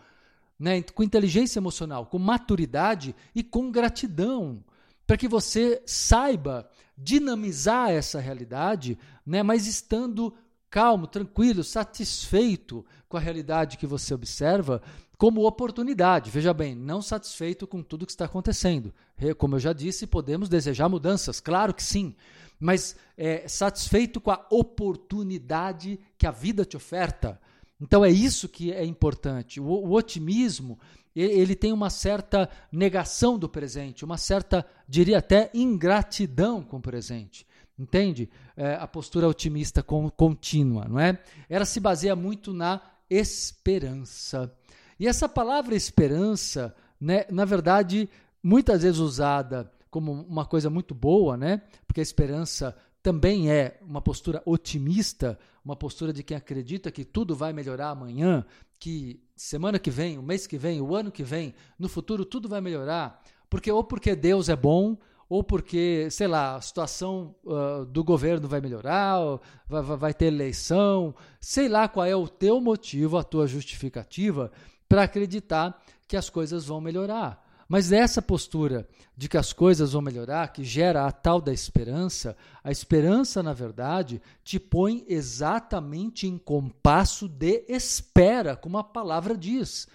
Né? 0.58 0.82
Com 0.82 1.04
inteligência 1.04 1.60
emocional, 1.60 2.06
com 2.06 2.18
maturidade 2.18 3.16
e 3.36 3.44
com 3.44 3.72
gratidão, 3.72 4.64
para 5.06 5.18
que 5.18 5.28
você 5.28 5.82
saiba 5.86 6.70
dinamizar 6.98 7.92
essa 7.92 8.20
realidade, 8.20 8.98
né? 9.26 9.44
mas 9.44 9.68
estando 9.68 10.34
calmo, 10.70 11.08
tranquilo, 11.08 11.64
satisfeito 11.64 12.86
com 13.08 13.18
a 13.18 13.20
realidade 13.20 13.78
que 13.78 13.88
você 13.88 14.14
observa, 14.14 14.82
como 15.18 15.46
oportunidade. 15.46 16.30
Veja 16.30 16.54
bem, 16.54 16.76
não 16.76 17.02
satisfeito 17.02 17.68
com 17.68 17.84
tudo 17.84 18.06
que 18.06 18.12
está 18.12 18.26
acontecendo. 18.26 18.94
Como 19.38 19.56
eu 19.56 19.60
já 19.60 19.74
disse, 19.74 20.08
podemos 20.08 20.48
desejar 20.48 20.88
mudanças, 20.88 21.40
claro 21.40 21.74
que 21.74 21.84
sim. 21.84 22.16
mas 22.60 22.96
é, 23.18 23.48
satisfeito 23.48 24.22
com 24.22 24.32
a 24.32 24.46
oportunidade 24.50 26.00
que 26.18 26.26
a 26.26 26.32
vida 26.32 26.64
te 26.64 26.78
oferta. 26.78 27.40
Então 27.82 28.04
é 28.04 28.10
isso 28.10 28.48
que 28.48 28.72
é 28.72 28.86
importante. 28.86 29.60
O, 29.60 29.66
o 29.66 29.92
otimismo 29.94 30.80
ele 31.16 31.56
tem 31.56 31.74
uma 31.74 31.90
certa 31.90 32.50
negação 32.72 33.38
do 33.38 33.50
presente, 33.50 34.06
uma 34.06 34.18
certa, 34.18 34.66
diria 34.88 35.18
até, 35.18 35.50
ingratidão 35.54 36.62
com 36.62 36.78
o 36.78 36.82
presente. 36.82 37.46
Entende? 37.80 38.30
É, 38.58 38.76
a 38.76 38.86
postura 38.86 39.28
otimista 39.28 39.82
contínua, 39.82 40.86
não 40.86 41.00
é? 41.00 41.18
Ela 41.50 41.64
se 41.64 41.80
baseia 41.80 42.14
muito 42.14 42.54
na 42.54 42.82
esperança. 43.10 44.54
E 45.00 45.08
essa 45.08 45.30
palavra 45.30 45.76
esperança, 45.76 46.76
né, 47.00 47.26
na 47.32 47.46
verdade, 47.46 48.10
muitas 48.44 48.84
vezes 48.84 49.00
usada 49.00 49.72
como 49.90 50.12
uma 50.12 50.46
coisa 50.46 50.70
muito 50.70 50.94
boa, 50.94 51.38
né? 51.38 51.62
Porque 51.88 52.02
a 52.02 52.04
esperança 52.04 52.76
também 53.02 53.50
é 53.50 53.80
uma 53.82 54.02
postura 54.02 54.42
otimista, 54.46 55.40
uma 55.64 55.76
postura 55.76 56.12
de 56.12 56.22
quem 56.22 56.36
acredita 56.36 56.92
que 56.92 57.06
tudo 57.06 57.34
vai 57.34 57.54
melhorar 57.54 57.92
amanhã, 57.92 58.46
que 58.78 59.24
semana 59.36 59.80
que 59.80 59.90
vem, 59.90 60.18
o 60.18 60.24
mês 60.24 60.46
que 60.46 60.58
vem, 60.58 60.82
o 60.82 60.94
ano 60.94 61.12
que 61.12 61.24
vem, 61.24 61.56
no 61.78 61.88
futuro 61.88 62.26
tudo 62.26 62.50
vai 62.50 62.60
melhorar, 62.60 63.24
porque 63.50 63.72
ou 63.72 63.84
porque 63.84 64.16
Deus 64.16 64.50
é 64.50 64.56
bom, 64.56 64.98
ou 65.30 65.44
porque, 65.44 66.08
sei 66.10 66.28
lá, 66.28 66.56
a 66.56 66.62
situação 66.62 67.36
uh, 67.46 67.86
do 67.86 68.04
governo 68.04 68.48
vai 68.48 68.60
melhorar, 68.60 69.20
vai, 69.68 69.82
vai 69.84 70.14
ter 70.14 70.26
eleição, 70.26 71.14
sei 71.40 71.70
lá 71.70 71.88
qual 71.88 72.06
é 72.06 72.16
o 72.16 72.28
teu 72.28 72.60
motivo, 72.60 73.16
a 73.16 73.24
tua 73.24 73.46
justificativa 73.46 74.52
para 74.88 75.04
acreditar 75.04 75.80
que 76.08 76.18
as 76.18 76.32
coisas 76.32 76.66
vão 76.66 76.82
melhorar. 76.82 77.48
Mas 77.70 77.92
essa 77.92 78.20
postura 78.20 78.88
de 79.16 79.30
que 79.30 79.38
as 79.38 79.54
coisas 79.54 79.94
vão 79.94 80.02
melhorar, 80.02 80.52
que 80.52 80.64
gera 80.64 81.06
a 81.06 81.12
tal 81.12 81.40
da 81.40 81.54
esperança, 81.54 82.36
a 82.64 82.72
esperança, 82.72 83.44
na 83.44 83.54
verdade, 83.54 84.20
te 84.44 84.60
põe 84.60 85.06
exatamente 85.08 86.26
em 86.26 86.40
compasso 86.40 87.28
de 87.28 87.66
espera, 87.70 88.56
como 88.56 88.80
a 88.80 88.84
palavra 88.84 89.38
diz. 89.38 89.88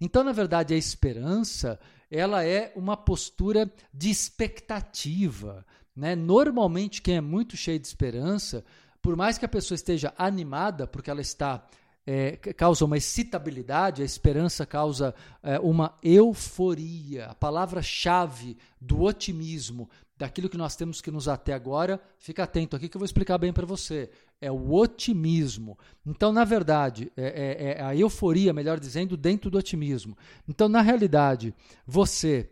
Então, 0.00 0.24
na 0.24 0.32
verdade, 0.32 0.72
a 0.72 0.76
esperança, 0.78 1.78
ela 2.10 2.44
é 2.44 2.72
uma 2.74 2.96
postura 2.96 3.70
de 3.92 4.10
expectativa. 4.10 5.64
Né? 5.94 6.14
Normalmente, 6.14 7.02
quem 7.02 7.16
é 7.16 7.20
muito 7.20 7.56
cheio 7.56 7.78
de 7.78 7.86
esperança, 7.86 8.64
por 9.02 9.16
mais 9.16 9.38
que 9.38 9.44
a 9.44 9.48
pessoa 9.48 9.76
esteja 9.76 10.12
animada, 10.16 10.86
porque 10.86 11.10
ela 11.10 11.20
está 11.20 11.66
é, 12.06 12.36
causa 12.36 12.86
uma 12.86 12.96
excitabilidade, 12.96 14.00
a 14.00 14.04
esperança 14.04 14.64
causa 14.64 15.14
é, 15.42 15.58
uma 15.60 15.94
euforia. 16.02 17.26
A 17.26 17.34
palavra-chave 17.34 18.56
do 18.80 19.02
otimismo, 19.02 19.90
daquilo 20.18 20.48
que 20.48 20.56
nós 20.56 20.74
temos 20.74 21.00
que 21.00 21.10
nos 21.10 21.28
até 21.28 21.52
agora, 21.52 22.00
fica 22.18 22.42
atento 22.42 22.74
aqui 22.74 22.88
que 22.88 22.96
eu 22.96 22.98
vou 22.98 23.06
explicar 23.06 23.38
bem 23.38 23.52
para 23.52 23.64
você. 23.64 24.10
É 24.40 24.50
o 24.50 24.72
otimismo. 24.72 25.78
Então, 26.04 26.32
na 26.32 26.44
verdade, 26.44 27.12
é, 27.16 27.26
é, 27.26 27.78
é 27.78 27.82
a 27.82 27.94
euforia, 27.94 28.52
melhor 28.52 28.80
dizendo, 28.80 29.16
dentro 29.16 29.50
do 29.50 29.58
otimismo. 29.58 30.16
Então, 30.48 30.68
na 30.68 30.82
realidade, 30.82 31.54
você, 31.86 32.50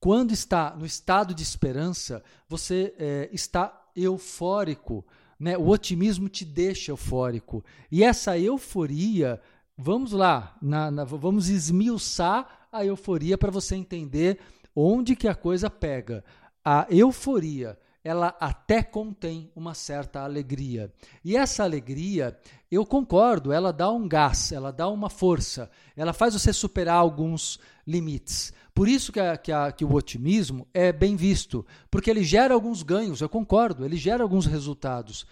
quando 0.00 0.32
está 0.32 0.74
no 0.76 0.84
estado 0.84 1.32
de 1.32 1.42
esperança, 1.42 2.22
você 2.48 2.94
é, 2.98 3.30
está 3.32 3.88
eufórico 3.94 5.04
né? 5.38 5.56
O 5.56 5.68
otimismo 5.68 6.28
te 6.28 6.44
deixa 6.44 6.90
eufórico. 6.90 7.64
E 7.90 8.02
essa 8.02 8.38
euforia, 8.38 9.40
vamos 9.76 10.12
lá, 10.12 10.56
na, 10.60 10.90
na, 10.90 11.04
vamos 11.04 11.48
esmiuçar 11.48 12.68
a 12.72 12.84
euforia 12.84 13.36
para 13.36 13.50
você 13.50 13.76
entender 13.76 14.38
onde 14.74 15.14
que 15.14 15.28
a 15.28 15.34
coisa 15.34 15.70
pega. 15.70 16.24
A 16.68 16.84
euforia, 16.90 17.78
ela 18.02 18.36
até 18.40 18.82
contém 18.82 19.48
uma 19.54 19.72
certa 19.72 20.22
alegria. 20.24 20.92
E 21.24 21.36
essa 21.36 21.62
alegria, 21.62 22.36
eu 22.68 22.84
concordo, 22.84 23.52
ela 23.52 23.72
dá 23.72 23.88
um 23.88 24.08
gás, 24.08 24.50
ela 24.50 24.72
dá 24.72 24.88
uma 24.88 25.08
força, 25.08 25.70
ela 25.96 26.12
faz 26.12 26.34
você 26.34 26.52
superar 26.52 26.96
alguns 26.96 27.60
limites. 27.86 28.52
Por 28.74 28.88
isso 28.88 29.12
que, 29.12 29.20
a, 29.20 29.36
que, 29.36 29.52
a, 29.52 29.70
que 29.70 29.84
o 29.84 29.94
otimismo 29.94 30.66
é 30.74 30.92
bem 30.92 31.14
visto, 31.14 31.64
porque 31.88 32.10
ele 32.10 32.24
gera 32.24 32.52
alguns 32.52 32.82
ganhos, 32.82 33.20
eu 33.20 33.28
concordo, 33.28 33.84
ele 33.84 33.96
gera 33.96 34.24
alguns 34.24 34.44
resultados, 34.44 35.24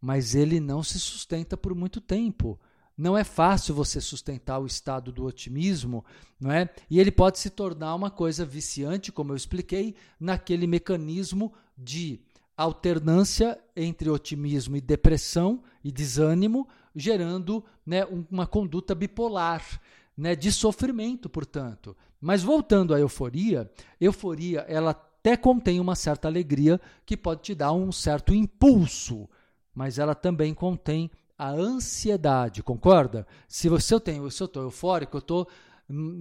mas 0.00 0.34
ele 0.34 0.58
não 0.58 0.82
se 0.82 0.98
sustenta 0.98 1.56
por 1.56 1.76
muito 1.76 2.00
tempo. 2.00 2.58
Não 2.96 3.16
é 3.16 3.24
fácil 3.24 3.74
você 3.74 4.00
sustentar 4.00 4.58
o 4.58 4.66
estado 4.66 5.10
do 5.10 5.24
otimismo, 5.24 6.04
não 6.38 6.50
é? 6.52 6.68
E 6.90 7.00
ele 7.00 7.10
pode 7.10 7.38
se 7.38 7.50
tornar 7.50 7.94
uma 7.94 8.10
coisa 8.10 8.44
viciante, 8.44 9.10
como 9.10 9.32
eu 9.32 9.36
expliquei, 9.36 9.94
naquele 10.20 10.66
mecanismo 10.66 11.52
de 11.76 12.20
alternância 12.56 13.58
entre 13.74 14.10
otimismo 14.10 14.76
e 14.76 14.80
depressão 14.80 15.62
e 15.82 15.90
desânimo, 15.90 16.68
gerando 16.94 17.64
né, 17.84 18.04
uma 18.30 18.46
conduta 18.46 18.94
bipolar, 18.94 19.80
né, 20.16 20.36
de 20.36 20.52
sofrimento, 20.52 21.28
portanto. 21.28 21.96
Mas 22.20 22.42
voltando 22.42 22.94
à 22.94 23.00
euforia, 23.00 23.70
euforia 24.00 24.60
ela 24.68 24.90
até 24.90 25.36
contém 25.36 25.80
uma 25.80 25.94
certa 25.94 26.28
alegria 26.28 26.80
que 27.06 27.16
pode 27.16 27.42
te 27.42 27.54
dar 27.54 27.72
um 27.72 27.90
certo 27.90 28.34
impulso, 28.34 29.28
mas 29.74 29.98
ela 29.98 30.14
também 30.14 30.52
contém 30.52 31.10
a 31.38 31.50
ansiedade, 31.50 32.62
concorda? 32.62 33.26
Se 33.48 33.68
você 33.68 33.94
eu 33.94 34.00
tenho, 34.00 34.30
se 34.30 34.42
eu 34.42 34.46
estou 34.46 34.62
eufórico, 34.62 35.16
eu 35.16 35.20
estou 35.20 35.48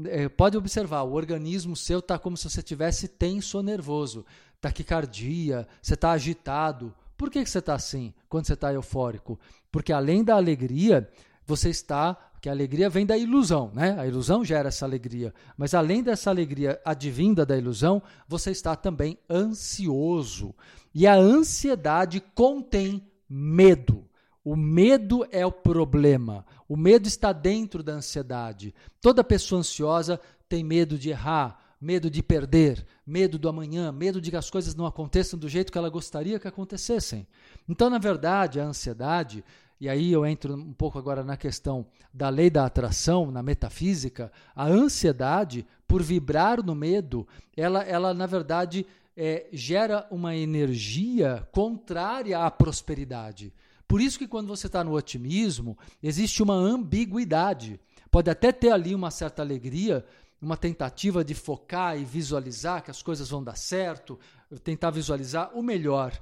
é, 0.09 0.27
pode 0.27 0.57
observar, 0.57 1.03
o 1.03 1.13
organismo 1.13 1.75
seu 1.75 1.99
está 1.99 2.19
como 2.19 2.35
se 2.35 2.49
você 2.49 2.61
tivesse 2.61 3.07
tenso 3.07 3.61
nervoso, 3.61 4.25
taquicardia, 4.59 5.67
você 5.81 5.93
está 5.93 6.11
agitado. 6.11 6.93
Por 7.17 7.29
que, 7.29 7.43
que 7.43 7.49
você 7.49 7.59
está 7.59 7.75
assim 7.75 8.13
quando 8.27 8.47
você 8.47 8.53
está 8.53 8.73
eufórico? 8.73 9.39
Porque 9.71 9.93
além 9.93 10.23
da 10.23 10.35
alegria, 10.35 11.09
você 11.45 11.69
está 11.69 12.17
que 12.41 12.49
a 12.49 12.51
alegria 12.51 12.89
vem 12.89 13.05
da 13.05 13.15
ilusão, 13.15 13.71
né? 13.71 13.95
A 13.99 14.07
ilusão 14.07 14.43
gera 14.43 14.69
essa 14.69 14.83
alegria. 14.83 15.31
Mas 15.55 15.75
além 15.75 16.01
dessa 16.01 16.31
alegria 16.31 16.81
advinda 16.83 17.45
da 17.45 17.55
ilusão, 17.55 18.01
você 18.27 18.49
está 18.49 18.75
também 18.75 19.15
ansioso. 19.29 20.55
E 20.93 21.05
a 21.05 21.13
ansiedade 21.13 22.19
contém 22.33 23.07
medo. 23.29 24.03
O 24.43 24.55
medo 24.55 25.25
é 25.31 25.45
o 25.45 25.51
problema. 25.51 26.45
O 26.67 26.75
medo 26.75 27.07
está 27.07 27.31
dentro 27.31 27.83
da 27.83 27.93
ansiedade. 27.93 28.73
Toda 28.99 29.23
pessoa 29.23 29.59
ansiosa 29.59 30.19
tem 30.49 30.63
medo 30.63 30.97
de 30.97 31.09
errar, 31.09 31.75
medo 31.79 32.09
de 32.09 32.23
perder, 32.23 32.85
medo 33.05 33.37
do 33.37 33.47
amanhã, 33.47 33.91
medo 33.91 34.19
de 34.19 34.31
que 34.31 34.37
as 34.37 34.49
coisas 34.49 34.75
não 34.75 34.85
aconteçam 34.85 35.37
do 35.37 35.47
jeito 35.47 35.71
que 35.71 35.77
ela 35.77 35.89
gostaria 35.89 36.39
que 36.39 36.47
acontecessem. 36.47 37.27
Então, 37.69 37.89
na 37.89 37.97
verdade, 37.97 38.59
a 38.59 38.65
ansiedade 38.65 39.43
e 39.81 39.89
aí 39.89 40.11
eu 40.11 40.23
entro 40.27 40.53
um 40.53 40.73
pouco 40.73 40.99
agora 40.99 41.23
na 41.23 41.35
questão 41.35 41.87
da 42.13 42.29
lei 42.29 42.51
da 42.51 42.67
atração, 42.67 43.31
na 43.31 43.41
metafísica, 43.41 44.31
a 44.55 44.67
ansiedade, 44.67 45.65
por 45.87 46.03
vibrar 46.03 46.63
no 46.63 46.75
medo, 46.75 47.27
ela, 47.57 47.81
ela 47.81 48.13
na 48.13 48.27
verdade, 48.27 48.85
é, 49.17 49.47
gera 49.51 50.05
uma 50.11 50.35
energia 50.35 51.47
contrária 51.51 52.37
à 52.37 52.51
prosperidade. 52.51 53.51
Por 53.91 53.99
isso 53.99 54.17
que 54.17 54.25
quando 54.25 54.47
você 54.47 54.67
está 54.67 54.85
no 54.85 54.93
otimismo, 54.93 55.77
existe 56.01 56.41
uma 56.41 56.53
ambiguidade. 56.53 57.77
Pode 58.09 58.29
até 58.29 58.49
ter 58.49 58.71
ali 58.71 58.95
uma 58.95 59.11
certa 59.11 59.41
alegria, 59.41 60.05
uma 60.41 60.55
tentativa 60.55 61.25
de 61.25 61.35
focar 61.35 61.99
e 61.99 62.05
visualizar 62.05 62.81
que 62.85 62.89
as 62.89 63.03
coisas 63.03 63.29
vão 63.29 63.43
dar 63.43 63.57
certo, 63.57 64.17
tentar 64.63 64.91
visualizar 64.91 65.51
o 65.53 65.61
melhor. 65.61 66.17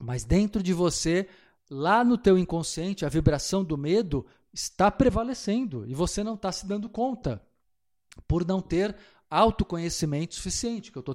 Mas 0.00 0.24
dentro 0.24 0.60
de 0.60 0.72
você 0.72 1.28
lá 1.70 2.02
no 2.02 2.18
teu 2.18 2.36
inconsciente, 2.36 3.06
a 3.06 3.08
vibração 3.08 3.62
do 3.62 3.78
medo 3.78 4.26
está 4.52 4.90
prevalecendo 4.90 5.86
e 5.86 5.94
você 5.94 6.24
não 6.24 6.34
está 6.34 6.50
se 6.50 6.66
dando 6.66 6.88
conta 6.88 7.40
por 8.26 8.44
não 8.44 8.60
ter 8.60 8.96
autoconhecimento 9.34 10.34
suficiente, 10.34 10.92
que 10.92 10.98
eu 10.98 11.00
estou 11.00 11.14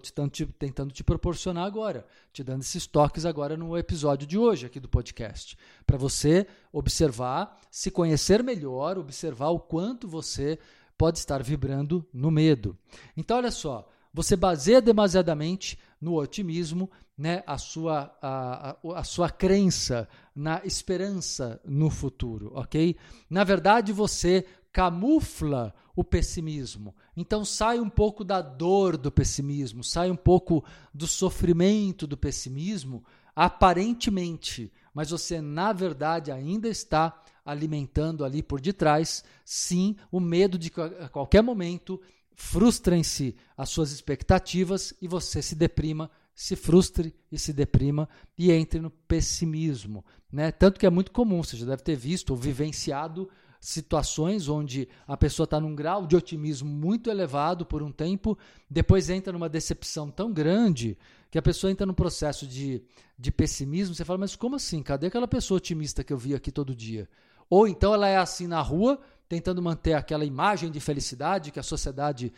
tentando 0.58 0.92
te 0.92 1.04
proporcionar 1.04 1.66
agora, 1.66 2.06
te 2.34 2.44
dando 2.44 2.62
esses 2.62 2.86
toques 2.86 3.26
agora 3.26 3.56
no 3.56 3.78
episódio 3.78 4.28
de 4.28 4.38
hoje 4.38 4.66
aqui 4.66 4.80
do 4.80 4.90
podcast, 4.90 5.58
para 5.86 5.98
você 5.98 6.46
observar, 6.72 7.58
se 7.72 7.90
conhecer 7.90 8.44
melhor, 8.44 8.98
observar 8.98 9.50
o 9.50 9.60
quanto 9.60 10.08
você 10.08 10.60
pode 10.98 11.18
estar 11.18 11.42
vibrando 11.42 12.06
no 12.14 12.30
medo. 12.30 12.78
Então, 13.16 13.38
olha 13.38 13.52
só, 13.52 13.90
você 14.14 14.36
baseia 14.36 14.82
demasiadamente 14.82 15.80
no 16.02 16.16
otimismo 16.16 16.92
né, 17.18 17.42
a, 17.48 17.58
sua, 17.58 18.14
a, 18.22 18.72
a, 18.72 19.00
a 19.00 19.04
sua 19.06 19.30
crença 19.30 20.10
na 20.36 20.62
esperança 20.66 21.62
no 21.64 21.90
futuro, 21.90 22.52
ok? 22.54 22.98
Na 23.30 23.46
verdade, 23.46 23.94
você 23.94 24.46
camufla 24.72 25.74
o 26.00 26.04
pessimismo. 26.04 26.96
Então 27.16 27.44
sai 27.44 27.78
um 27.78 27.90
pouco 27.90 28.24
da 28.24 28.42
dor 28.42 28.96
do 28.96 29.12
pessimismo, 29.12 29.84
sai 29.84 30.10
um 30.10 30.16
pouco 30.16 30.64
do 30.94 31.06
sofrimento 31.06 32.08
do 32.08 32.16
pessimismo, 32.16 33.04
aparentemente, 33.36 34.72
mas 34.94 35.10
você 35.10 35.42
na 35.42 35.74
verdade 35.74 36.32
ainda 36.32 36.70
está 36.70 37.22
alimentando 37.46 38.24
ali 38.24 38.42
por 38.42 38.62
detrás, 38.62 39.26
sim, 39.44 39.98
o 40.10 40.22
medo 40.22 40.58
de 40.58 40.70
que 40.70 40.80
a 40.80 41.10
qualquer 41.10 41.42
momento 41.42 42.00
frustrem-se 42.34 43.36
as 43.58 43.68
suas 43.70 43.92
expectativas 43.92 44.94
e 45.02 45.08
você 45.08 45.42
se 45.42 45.54
deprima, 45.54 46.10
se 46.34 46.56
frustre 46.56 47.14
e 47.30 47.38
se 47.38 47.52
deprima 47.52 48.08
e 48.38 48.54
entre 48.54 48.80
no 48.80 48.90
pessimismo. 48.90 50.06
Né? 50.32 50.50
Tanto 50.50 50.80
que 50.80 50.86
é 50.86 50.90
muito 50.90 51.12
comum, 51.12 51.44
você 51.44 51.58
já 51.58 51.66
deve 51.66 51.84
ter 51.84 51.98
visto 51.98 52.30
ou 52.30 52.38
vivenciado 52.38 53.30
situações 53.60 54.48
onde 54.48 54.88
a 55.06 55.18
pessoa 55.18 55.44
está 55.44 55.60
num 55.60 55.76
grau 55.76 56.08
de 56.08 56.16
otimismo 56.16 56.70
muito 56.70 57.10
elevado 57.10 57.66
por 57.66 57.84
um 57.84 57.92
tempo, 57.92 58.38
depois 58.70 59.10
entra 59.10 59.34
numa 59.34 59.50
decepção 59.50 60.10
tão 60.10 60.32
grande 60.32 60.98
que 61.30 61.38
a 61.38 61.42
pessoa 61.42 61.70
entra 61.70 61.86
num 61.86 61.94
processo 61.94 62.48
de, 62.48 62.82
de 63.18 63.32
pessimismo. 63.32 63.94
Você 63.94 64.06
fala, 64.06 64.20
mas 64.20 64.36
como 64.36 64.56
assim? 64.56 64.82
Cadê 64.82 65.08
aquela 65.08 65.28
pessoa 65.28 65.58
otimista 65.58 66.04
que 66.04 66.14
eu 66.14 66.18
vi 66.18 66.34
aqui 66.34 66.52
todo 66.52 66.76
dia? 66.76 67.08
Ou 67.50 67.68
então 67.68 67.94
ela 67.94 68.08
é 68.08 68.18
assim 68.18 68.48
na 68.48 68.62
rua, 68.62 69.00
tentando 69.28 69.62
manter 69.62 69.94
aquela 69.94 70.24
imagem 70.24 70.72
de 70.72 70.80
felicidade 70.80 71.52
que 71.52 71.60
a 71.60 71.64
sociedade 71.64 72.32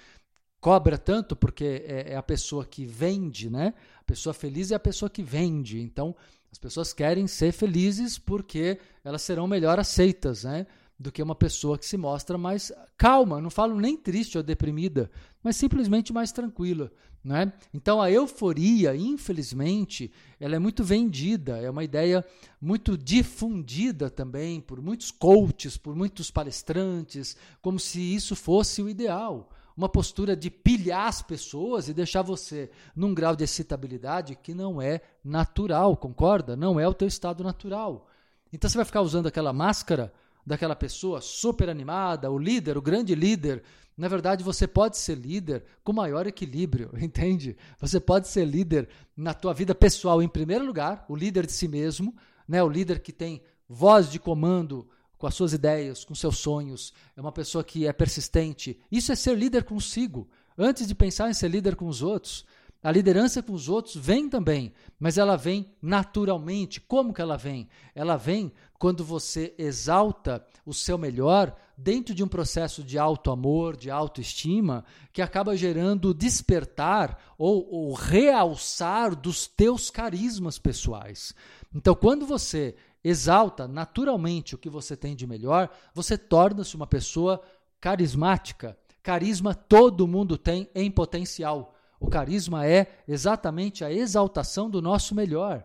cobra 0.59 0.97
tanto, 0.97 1.35
porque 1.35 1.83
é, 1.85 2.13
é, 2.13 2.15
a 2.15 2.23
pessoa 2.23 2.65
que 2.65 2.85
vende, 2.85 3.49
né? 3.49 3.73
A 3.99 4.03
pessoa 4.03 4.33
feliz 4.33 4.71
é 4.71 4.75
a 4.75 4.79
pessoa 4.79 5.09
que 5.09 5.23
vende. 5.23 5.81
Então, 5.81 6.15
as 6.51 6.57
pessoas 6.57 6.93
querem 6.93 7.27
ser 7.27 7.51
felizes 7.51 8.17
porque 8.17 8.79
elas 9.03 9.21
serão 9.21 9.47
melhor 9.47 9.79
aceitas, 9.79 10.43
né? 10.43 10.67
Do 11.01 11.11
que 11.11 11.21
uma 11.21 11.35
pessoa 11.35 11.77
que 11.77 11.85
se 11.85 11.97
mostra 11.97 12.37
mais 12.37 12.71
calma, 12.97 13.41
não 13.41 13.49
falo 13.49 13.75
nem 13.79 13.97
triste 13.97 14.37
ou 14.37 14.43
deprimida, 14.43 15.09
mas 15.43 15.55
simplesmente 15.55 16.13
mais 16.13 16.31
tranquila. 16.31 16.91
Né? 17.23 17.53
Então 17.71 18.01
a 18.01 18.09
euforia, 18.09 18.95
infelizmente, 18.95 20.11
ela 20.39 20.55
é 20.55 20.59
muito 20.59 20.83
vendida, 20.83 21.57
é 21.57 21.69
uma 21.69 21.83
ideia 21.83 22.25
muito 22.59 22.97
difundida 22.97 24.09
também 24.09 24.59
por 24.59 24.81
muitos 24.81 25.11
coaches, 25.11 25.77
por 25.77 25.95
muitos 25.95 26.31
palestrantes, 26.31 27.37
como 27.61 27.79
se 27.79 27.99
isso 27.99 28.35
fosse 28.35 28.81
o 28.81 28.89
ideal. 28.89 29.49
Uma 29.77 29.87
postura 29.87 30.35
de 30.35 30.49
pilhar 30.49 31.07
as 31.07 31.21
pessoas 31.21 31.87
e 31.87 31.93
deixar 31.93 32.21
você 32.21 32.69
num 32.95 33.13
grau 33.13 33.35
de 33.35 33.43
excitabilidade 33.43 34.35
que 34.35 34.53
não 34.53 34.81
é 34.81 35.01
natural, 35.23 35.95
concorda? 35.95 36.55
Não 36.55 36.79
é 36.79 36.87
o 36.87 36.93
teu 36.93 37.07
estado 37.07 37.43
natural. 37.43 38.07
Então 38.51 38.69
você 38.69 38.77
vai 38.77 38.85
ficar 38.85 39.01
usando 39.01 39.27
aquela 39.27 39.53
máscara 39.53 40.11
daquela 40.45 40.75
pessoa 40.75 41.21
super 41.21 41.69
animada, 41.69 42.31
o 42.31 42.37
líder, 42.37 42.77
o 42.77 42.81
grande 42.81 43.15
líder. 43.15 43.63
Na 43.97 44.07
verdade, 44.07 44.43
você 44.43 44.67
pode 44.67 44.97
ser 44.97 45.17
líder 45.17 45.63
com 45.83 45.93
maior 45.93 46.25
equilíbrio, 46.27 46.91
entende? 46.99 47.55
Você 47.79 47.99
pode 47.99 48.27
ser 48.27 48.45
líder 48.45 48.89
na 49.15 49.33
tua 49.33 49.53
vida 49.53 49.75
pessoal 49.75 50.21
em 50.21 50.27
primeiro 50.27 50.65
lugar, 50.65 51.05
o 51.07 51.15
líder 51.15 51.45
de 51.45 51.51
si 51.51 51.67
mesmo, 51.67 52.15
né? 52.47 52.63
O 52.63 52.69
líder 52.69 52.99
que 52.99 53.11
tem 53.11 53.41
voz 53.67 54.09
de 54.09 54.19
comando 54.19 54.87
com 55.17 55.27
as 55.27 55.35
suas 55.35 55.53
ideias, 55.53 56.03
com 56.03 56.15
seus 56.15 56.39
sonhos, 56.39 56.93
é 57.15 57.21
uma 57.21 57.31
pessoa 57.31 57.63
que 57.63 57.85
é 57.85 57.93
persistente. 57.93 58.79
Isso 58.91 59.11
é 59.11 59.15
ser 59.15 59.37
líder 59.37 59.63
consigo, 59.63 60.27
antes 60.57 60.87
de 60.87 60.95
pensar 60.95 61.29
em 61.29 61.33
ser 61.33 61.47
líder 61.47 61.75
com 61.75 61.87
os 61.87 62.01
outros. 62.01 62.43
A 62.83 62.91
liderança 62.91 63.43
com 63.43 63.53
os 63.53 63.69
outros 63.69 63.95
vem 63.95 64.27
também, 64.27 64.73
mas 64.99 65.19
ela 65.19 65.35
vem 65.35 65.71
naturalmente. 65.79 66.81
Como 66.81 67.13
que 67.13 67.21
ela 67.21 67.37
vem? 67.37 67.69
Ela 67.93 68.17
vem 68.17 68.51
quando 68.79 69.03
você 69.03 69.53
exalta 69.55 70.43
o 70.65 70.73
seu 70.73 70.97
melhor 70.97 71.55
dentro 71.77 72.15
de 72.15 72.23
um 72.23 72.27
processo 72.27 72.83
de 72.83 72.97
auto-amor, 72.97 73.77
de 73.77 73.91
autoestima, 73.91 74.83
que 75.13 75.21
acaba 75.21 75.55
gerando 75.55 76.11
despertar 76.11 77.19
ou, 77.37 77.67
ou 77.71 77.93
realçar 77.93 79.15
dos 79.15 79.45
teus 79.45 79.91
carismas 79.91 80.57
pessoais. 80.57 81.35
Então, 81.75 81.93
quando 81.93 82.25
você 82.25 82.75
exalta 83.03 83.67
naturalmente 83.67 84.55
o 84.55 84.57
que 84.57 84.69
você 84.69 84.97
tem 84.97 85.15
de 85.15 85.27
melhor, 85.27 85.69
você 85.93 86.17
torna-se 86.17 86.75
uma 86.75 86.87
pessoa 86.87 87.39
carismática. 87.79 88.75
Carisma 89.03 89.53
todo 89.53 90.07
mundo 90.07 90.35
tem 90.35 90.67
em 90.73 90.89
potencial. 90.89 91.75
O 92.01 92.09
carisma 92.09 92.65
é 92.65 92.87
exatamente 93.07 93.85
a 93.85 93.93
exaltação 93.93 94.67
do 94.67 94.81
nosso 94.81 95.13
melhor. 95.13 95.63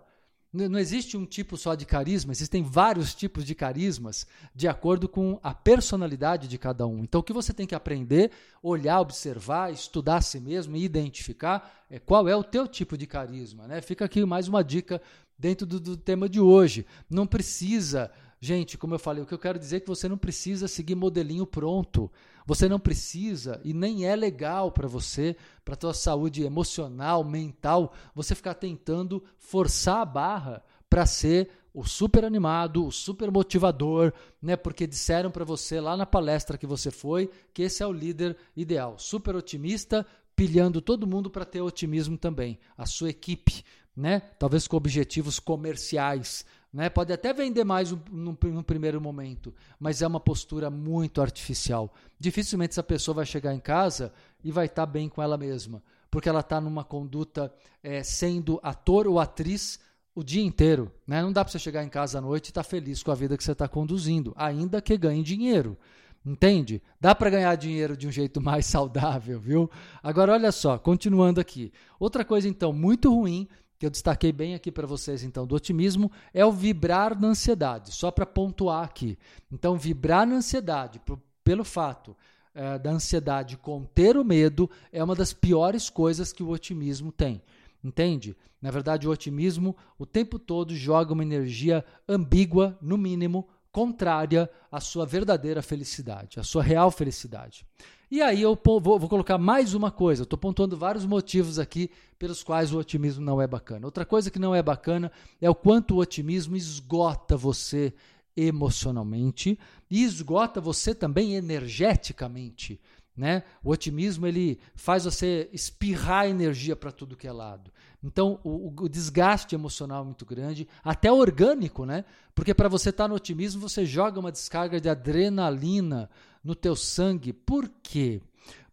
Não 0.52 0.78
existe 0.78 1.16
um 1.16 1.26
tipo 1.26 1.57
só 1.57 1.75
de 1.75 1.85
carisma, 1.85 2.33
existem 2.33 2.62
vários 2.62 3.14
tipos 3.14 3.45
de 3.45 3.55
carismas 3.55 4.26
de 4.54 4.69
acordo 4.69 5.08
com 5.08 5.39
a 5.43 5.52
personalidade 5.52 6.47
de 6.47 6.56
cada 6.56 6.87
um. 6.87 7.02
Então, 7.02 7.21
o 7.21 7.25
que 7.25 7.32
você 7.32 7.52
tem 7.52 7.67
que 7.67 7.75
aprender, 7.75 8.30
olhar, 8.63 9.00
observar, 9.00 9.73
estudar 9.73 10.17
a 10.17 10.21
si 10.23 10.39
mesmo 10.41 10.76
e 10.76 10.84
identificar 10.84 11.84
é 11.91 11.99
qual 11.99 12.28
é 12.28 12.37
o 12.37 12.45
teu 12.45 12.67
tipo 12.67 12.97
de 12.97 13.06
carisma. 13.06 13.67
Né? 13.67 13.80
Fica 13.80 14.04
aqui 14.04 14.25
mais 14.25 14.47
uma 14.47 14.63
dica 14.63 15.00
dentro 15.39 15.67
do, 15.67 15.80
do 15.80 15.97
tema 15.97 16.28
de 16.28 16.41
hoje. 16.41 16.87
Não 17.10 17.26
precisa 17.26 18.10
Gente, 18.40 18.76
como 18.76 18.94
eu 18.94 18.99
falei, 18.99 19.22
o 19.22 19.26
que 19.26 19.34
eu 19.34 19.38
quero 19.38 19.58
dizer 19.58 19.76
é 19.76 19.80
que 19.80 19.88
você 19.88 20.08
não 20.08 20.18
precisa 20.18 20.68
seguir 20.68 20.94
modelinho 20.94 21.46
pronto. 21.46 22.10
Você 22.46 22.68
não 22.68 22.78
precisa 22.78 23.60
e 23.64 23.72
nem 23.72 24.06
é 24.06 24.14
legal 24.14 24.70
para 24.70 24.86
você, 24.86 25.36
para 25.64 25.75
a 25.75 25.78
tua 25.78 25.94
saúde 25.94 26.44
emocional, 26.44 27.25
mental, 27.25 27.92
você 28.14 28.34
ficar 28.34 28.54
tentando 28.54 29.22
forçar 29.38 30.02
a 30.02 30.04
barra 30.04 30.62
para 30.88 31.06
ser 31.06 31.50
o 31.75 31.84
super 31.84 32.25
animado, 32.25 32.86
o 32.86 32.90
super 32.90 33.30
motivador, 33.30 34.12
né? 34.40 34.56
Porque 34.56 34.86
disseram 34.86 35.30
para 35.30 35.44
você 35.44 35.80
lá 35.80 35.96
na 35.96 36.06
palestra 36.06 36.56
que 36.56 36.66
você 36.66 36.90
foi 36.90 37.30
que 37.52 37.62
esse 37.62 37.82
é 37.82 37.86
o 37.86 37.92
líder 37.92 38.36
ideal, 38.56 38.99
super 38.99 39.36
otimista, 39.36 40.06
pilhando 40.34 40.80
todo 40.80 41.06
mundo 41.06 41.28
para 41.28 41.44
ter 41.44 41.60
otimismo 41.60 42.16
também, 42.16 42.58
a 42.78 42.86
sua 42.86 43.10
equipe, 43.10 43.64
né? 43.94 44.20
Talvez 44.38 44.68
com 44.68 44.76
objetivos 44.76 45.38
comerciais, 45.38 46.46
né? 46.76 46.91
Pode 46.91 47.10
até 47.10 47.32
vender 47.32 47.65
mais 47.65 47.91
no, 47.91 48.36
no, 48.43 48.62
primeiro 48.62 49.00
momento, 49.00 49.54
mas 49.80 50.02
é 50.02 50.06
uma 50.06 50.21
postura 50.21 50.69
muito 50.69 51.23
artificial. 51.23 51.91
Dificilmente 52.21 52.73
essa 52.73 52.82
pessoa 52.82 53.15
vai 53.15 53.25
chegar 53.25 53.54
em 53.54 53.58
casa 53.58 54.12
e 54.45 54.52
vai 54.52 54.67
estar 54.67 54.84
tá 54.84 54.93
bem 54.93 55.08
com 55.08 55.23
ela 55.23 55.39
mesma, 55.39 55.82
porque 56.10 56.28
ela 56.28 56.41
está 56.41 56.60
numa 56.60 56.84
conduta 56.84 57.50
é, 57.82 58.02
sendo 58.02 58.60
ator 58.62 59.06
ou 59.06 59.19
atriz 59.19 59.80
o 60.15 60.23
dia 60.23 60.43
inteiro. 60.45 60.93
Né? 61.06 61.23
Não 61.23 61.32
dá 61.32 61.43
para 61.43 61.50
você 61.50 61.58
chegar 61.58 61.82
em 61.82 61.89
casa 61.89 62.19
à 62.19 62.21
noite 62.21 62.49
e 62.49 62.50
estar 62.50 62.62
tá 62.62 62.69
feliz 62.69 63.02
com 63.02 63.10
a 63.10 63.15
vida 63.15 63.39
que 63.39 63.45
você 63.45 63.52
está 63.52 63.67
conduzindo, 63.67 64.34
ainda 64.36 64.82
que 64.82 64.99
ganhe 64.99 65.23
dinheiro. 65.23 65.78
Entende? 66.26 66.82
Dá 67.00 67.15
para 67.15 67.30
ganhar 67.30 67.54
dinheiro 67.54 67.97
de 67.97 68.06
um 68.06 68.12
jeito 68.12 68.39
mais 68.39 68.67
saudável, 68.67 69.41
viu? 69.41 69.71
Agora, 70.02 70.34
olha 70.34 70.52
só, 70.52 70.76
continuando 70.76 71.41
aqui. 71.41 71.73
Outra 71.99 72.23
coisa, 72.23 72.47
então, 72.47 72.71
muito 72.71 73.15
ruim 73.15 73.49
que 73.78 73.86
eu 73.86 73.91
destaquei 73.91 74.32
bem 74.32 74.54
aqui 74.54 74.73
para 74.73 74.86
vocês, 74.86 75.23
então, 75.23 75.47
do 75.47 75.54
otimismo, 75.54 76.10
é 76.32 76.45
o 76.45 76.52
vibrar 76.52 77.19
na 77.21 77.28
ansiedade, 77.28 77.93
só 77.93 78.10
para 78.10 78.25
pontuar 78.25 78.84
aqui. 78.84 79.19
Então, 79.52 79.76
vibrar 79.76 80.26
na 80.26 80.36
ansiedade, 80.36 81.00
pelo 81.45 81.65
fato 81.65 82.17
é, 82.54 82.78
da 82.78 82.91
ansiedade 82.91 83.56
conter 83.56 84.17
o 84.17 84.25
medo, 84.25 84.71
é 84.91 85.04
uma 85.04 85.15
das 85.15 85.32
piores 85.32 85.91
coisas 85.91 86.32
que 86.32 86.43
o 86.43 86.49
otimismo 86.49 87.12
tem. 87.12 87.43
Entende? 87.84 88.36
Na 88.60 88.71
verdade, 88.71 89.06
o 89.06 89.10
otimismo 89.10 89.76
o 89.99 90.06
tempo 90.06 90.39
todo 90.39 90.75
joga 90.75 91.12
uma 91.12 91.23
energia 91.23 91.84
ambígua, 92.08 92.78
no 92.80 92.97
mínimo, 92.97 93.47
contrária 93.71 94.50
à 94.73 94.80
sua 94.80 95.04
verdadeira 95.04 95.60
felicidade, 95.60 96.41
à 96.41 96.43
sua 96.43 96.62
real 96.62 96.91
felicidade. 96.91 97.67
E 98.08 98.23
aí 98.23 98.40
eu 98.40 98.56
vou, 98.80 99.08
colocar 99.08 99.36
mais 99.36 99.75
uma 99.75 99.90
coisa. 99.90 100.23
Estou 100.23 100.38
pontuando 100.38 100.76
vários 100.76 101.04
motivos 101.04 101.58
aqui 101.58 101.90
pelos 102.19 102.42
quais 102.42 102.73
o 102.73 102.78
otimismo 102.78 103.25
não 103.25 103.42
é 103.42 103.47
bacana. 103.47 103.86
Outra 103.86 104.04
coisa 104.04 104.30
que 104.30 104.38
não 104.38 104.54
é 104.54 104.62
bacana 104.62 105.10
é 105.40 105.50
o 105.50 105.54
quanto 105.54 105.95
o 105.95 105.99
otimismo 105.99 106.56
esgota 106.56 107.36
você 107.36 107.92
emocionalmente 108.36 109.58
e 109.90 110.04
esgota 110.04 110.60
você 110.60 110.95
também 110.95 111.34
energeticamente. 111.34 112.80
Né? 113.16 113.42
O 113.64 113.71
otimismo 113.71 114.26
ele 114.26 114.60
faz 114.75 115.04
você 115.04 115.49
espirrar 115.52 116.28
energia 116.28 116.76
para 116.76 116.92
tudo 116.92 117.16
que 117.16 117.26
é 117.26 117.32
lado. 117.32 117.73
Então, 118.04 118.38
o, 118.45 118.73
o, 118.84 118.88
desgaste 118.88 119.54
emocional 119.54 120.02
é 120.02 120.04
muito 120.04 120.25
grande, 120.25 120.69
até 120.84 121.10
orgânico, 121.10 121.84
né? 121.84 122.04
Porque 122.34 122.54
para 122.54 122.69
você 122.69 122.90
estar 122.90 123.04
tá 123.04 123.08
no 123.08 123.14
otimismo, 123.14 123.60
você 123.60 123.84
joga 123.84 124.21
uma 124.21 124.30
descarga 124.30 124.78
de 124.78 124.88
adrenalina 124.88 126.08
no 126.47 126.54
teu 126.54 126.76
sangue. 126.76 127.32
Por 127.32 127.69
quê? 127.82 128.23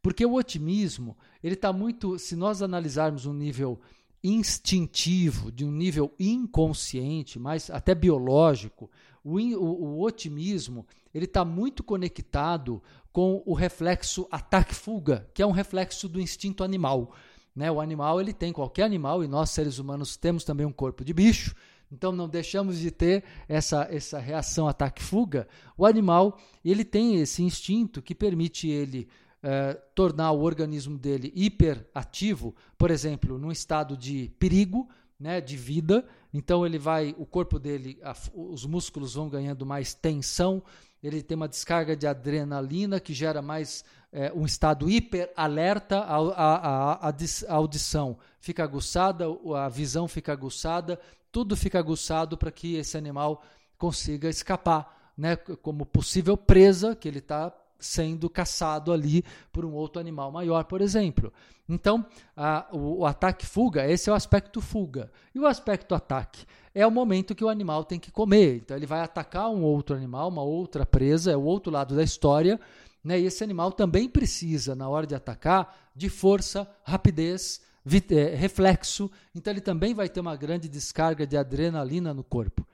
Porque 0.02 0.26
o 0.26 0.36
otimismo, 0.36 1.18
ele 1.44 1.56
está 1.56 1.74
muito, 1.74 2.20
se 2.20 2.36
nós 2.36 2.62
analisarmos 2.62 3.26
um 3.26 3.34
nível 3.34 3.80
instintivo, 4.24 5.52
de 5.52 5.66
um 5.66 5.72
nível 5.72 6.14
inconsciente, 6.20 7.40
mas 7.40 7.70
até 7.70 7.94
biológico, 7.96 8.90
o, 9.24 9.38
o, 9.38 9.98
o 9.98 10.02
otimismo 10.04 10.86
ele 11.14 11.26
está 11.26 11.44
muito 11.44 11.84
conectado 11.84 12.82
com 13.12 13.44
o 13.46 13.54
reflexo 13.54 14.28
ataque-fuga, 14.32 15.30
que 15.34 15.42
é 15.42 15.46
um 15.46 15.52
reflexo 15.52 16.08
do 16.08 16.22
instinto 16.22 16.64
animal. 16.64 17.14
Né? 17.56 17.72
O 17.72 17.82
animal 17.82 18.20
ele 18.20 18.34
tem 18.34 18.52
qualquer 18.52 18.84
animal 18.84 19.24
e 19.24 19.28
nós 19.28 19.50
seres 19.50 19.78
humanos 19.78 20.18
temos 20.18 20.44
também 20.44 20.66
um 20.66 20.72
corpo 20.72 21.04
de 21.04 21.14
bicho. 21.14 21.56
Então 21.94 22.12
não 22.12 22.28
deixamos 22.28 22.80
de 22.80 22.90
ter 22.90 23.24
essa, 23.48 23.88
essa 23.92 24.18
reação 24.18 24.68
ataque-fuga. 24.68 25.48
O 25.78 25.86
animal 25.86 26.40
ele 26.66 26.84
tem 26.84 27.18
esse 27.18 27.44
instinto 27.44 28.02
que 28.02 28.16
permite 28.16 28.68
ele 28.68 29.08
eh, 29.44 29.74
tornar 29.94 30.32
o 30.32 30.42
organismo 30.42 30.98
dele 30.98 31.32
hiperativo, 31.36 32.56
por 32.78 32.90
exemplo, 32.90 33.38
num 33.38 33.52
estado 33.52 33.96
de 33.96 34.32
perigo, 34.40 34.90
né, 35.20 35.40
de 35.40 35.56
vida. 35.56 36.04
Então 36.34 36.66
ele 36.66 36.80
vai, 36.80 37.14
o 37.18 37.28
corpo 37.28 37.60
dele, 37.60 38.00
a, 38.02 38.16
os 38.34 38.66
músculos 38.66 39.14
vão 39.14 39.30
ganhando 39.30 39.64
mais 39.64 39.94
tensão. 39.94 40.64
Ele 41.04 41.22
tem 41.22 41.36
uma 41.36 41.50
descarga 41.50 41.96
de 41.96 42.08
adrenalina 42.08 43.00
que 43.00 43.14
gera 43.14 43.42
mais 43.42 43.84
é, 44.12 44.32
um 44.34 44.46
estado 44.46 44.90
hiper 44.90 45.32
alerta. 45.36 46.00
A, 46.00 46.16
a, 46.16 47.10
a, 47.10 47.10
a 47.10 47.54
audição 47.54 48.18
fica 48.40 48.64
aguçada, 48.64 49.26
a 49.58 49.68
visão 49.68 50.08
fica 50.08 50.32
aguçada, 50.32 51.00
tudo 51.32 51.58
fica 51.58 51.78
aguçado 51.78 52.38
para 52.38 52.52
que 52.52 52.76
esse 52.76 52.98
animal 52.98 53.44
consiga 53.78 54.30
escapar, 54.30 55.12
né, 55.18 55.36
como 55.36 55.86
possível 55.86 56.38
presa 56.38 56.96
que 56.96 57.08
ele 57.08 57.20
está 57.20 57.54
sendo 57.84 58.30
caçado 58.30 58.92
ali 58.92 59.24
por 59.52 59.66
um 59.66 59.74
outro 59.74 60.00
animal 60.00 60.32
maior, 60.32 60.64
por 60.64 60.82
exemplo. 60.82 61.32
Então, 61.68 62.06
a, 62.36 62.68
o, 62.72 63.00
o 63.00 63.06
ataque-fuga, 63.06 63.90
esse 63.90 64.10
é 64.10 64.14
o 64.14 64.16
aspecto 64.16 64.62
fuga. 64.62 65.12
E 65.34 65.40
o 65.40 65.46
aspecto 65.46 65.96
ataque 65.96 66.46
é 66.74 66.86
o 66.86 66.92
momento 66.92 67.36
que 67.36 67.44
o 67.44 67.50
animal 67.50 67.84
tem 67.84 68.00
que 68.00 68.12
comer. 68.12 68.58
Então, 68.58 68.76
ele 68.76 68.86
vai 68.86 69.02
atacar 69.02 69.50
um 69.50 69.64
outro 69.64 69.96
animal, 69.96 70.30
uma 70.30 70.44
outra 70.44 70.86
presa, 70.86 71.32
é 71.32 71.38
o 71.38 71.44
outro 71.44 71.72
lado 71.72 71.96
da 71.96 72.04
história. 72.04 72.60
Né? 73.04 73.20
E 73.20 73.26
esse 73.26 73.44
animal 73.44 73.72
também 73.72 74.10
precisa, 74.10 74.76
na 74.76 74.90
hora 74.90 75.06
de 75.06 75.16
atacar, 75.16 75.92
de 75.96 76.10
força, 76.10 76.68
rapidez, 76.84 77.62
é, 78.10 78.36
reflexo. 78.36 79.10
Então, 79.36 79.52
ele 79.52 79.62
também 79.62 79.94
vai 79.94 80.10
ter 80.10 80.20
uma 80.20 80.36
grande 80.36 80.68
descarga 80.68 81.26
de 81.26 81.38
adrenalina 81.38 82.14
no 82.14 82.24
corpo. 82.24 82.66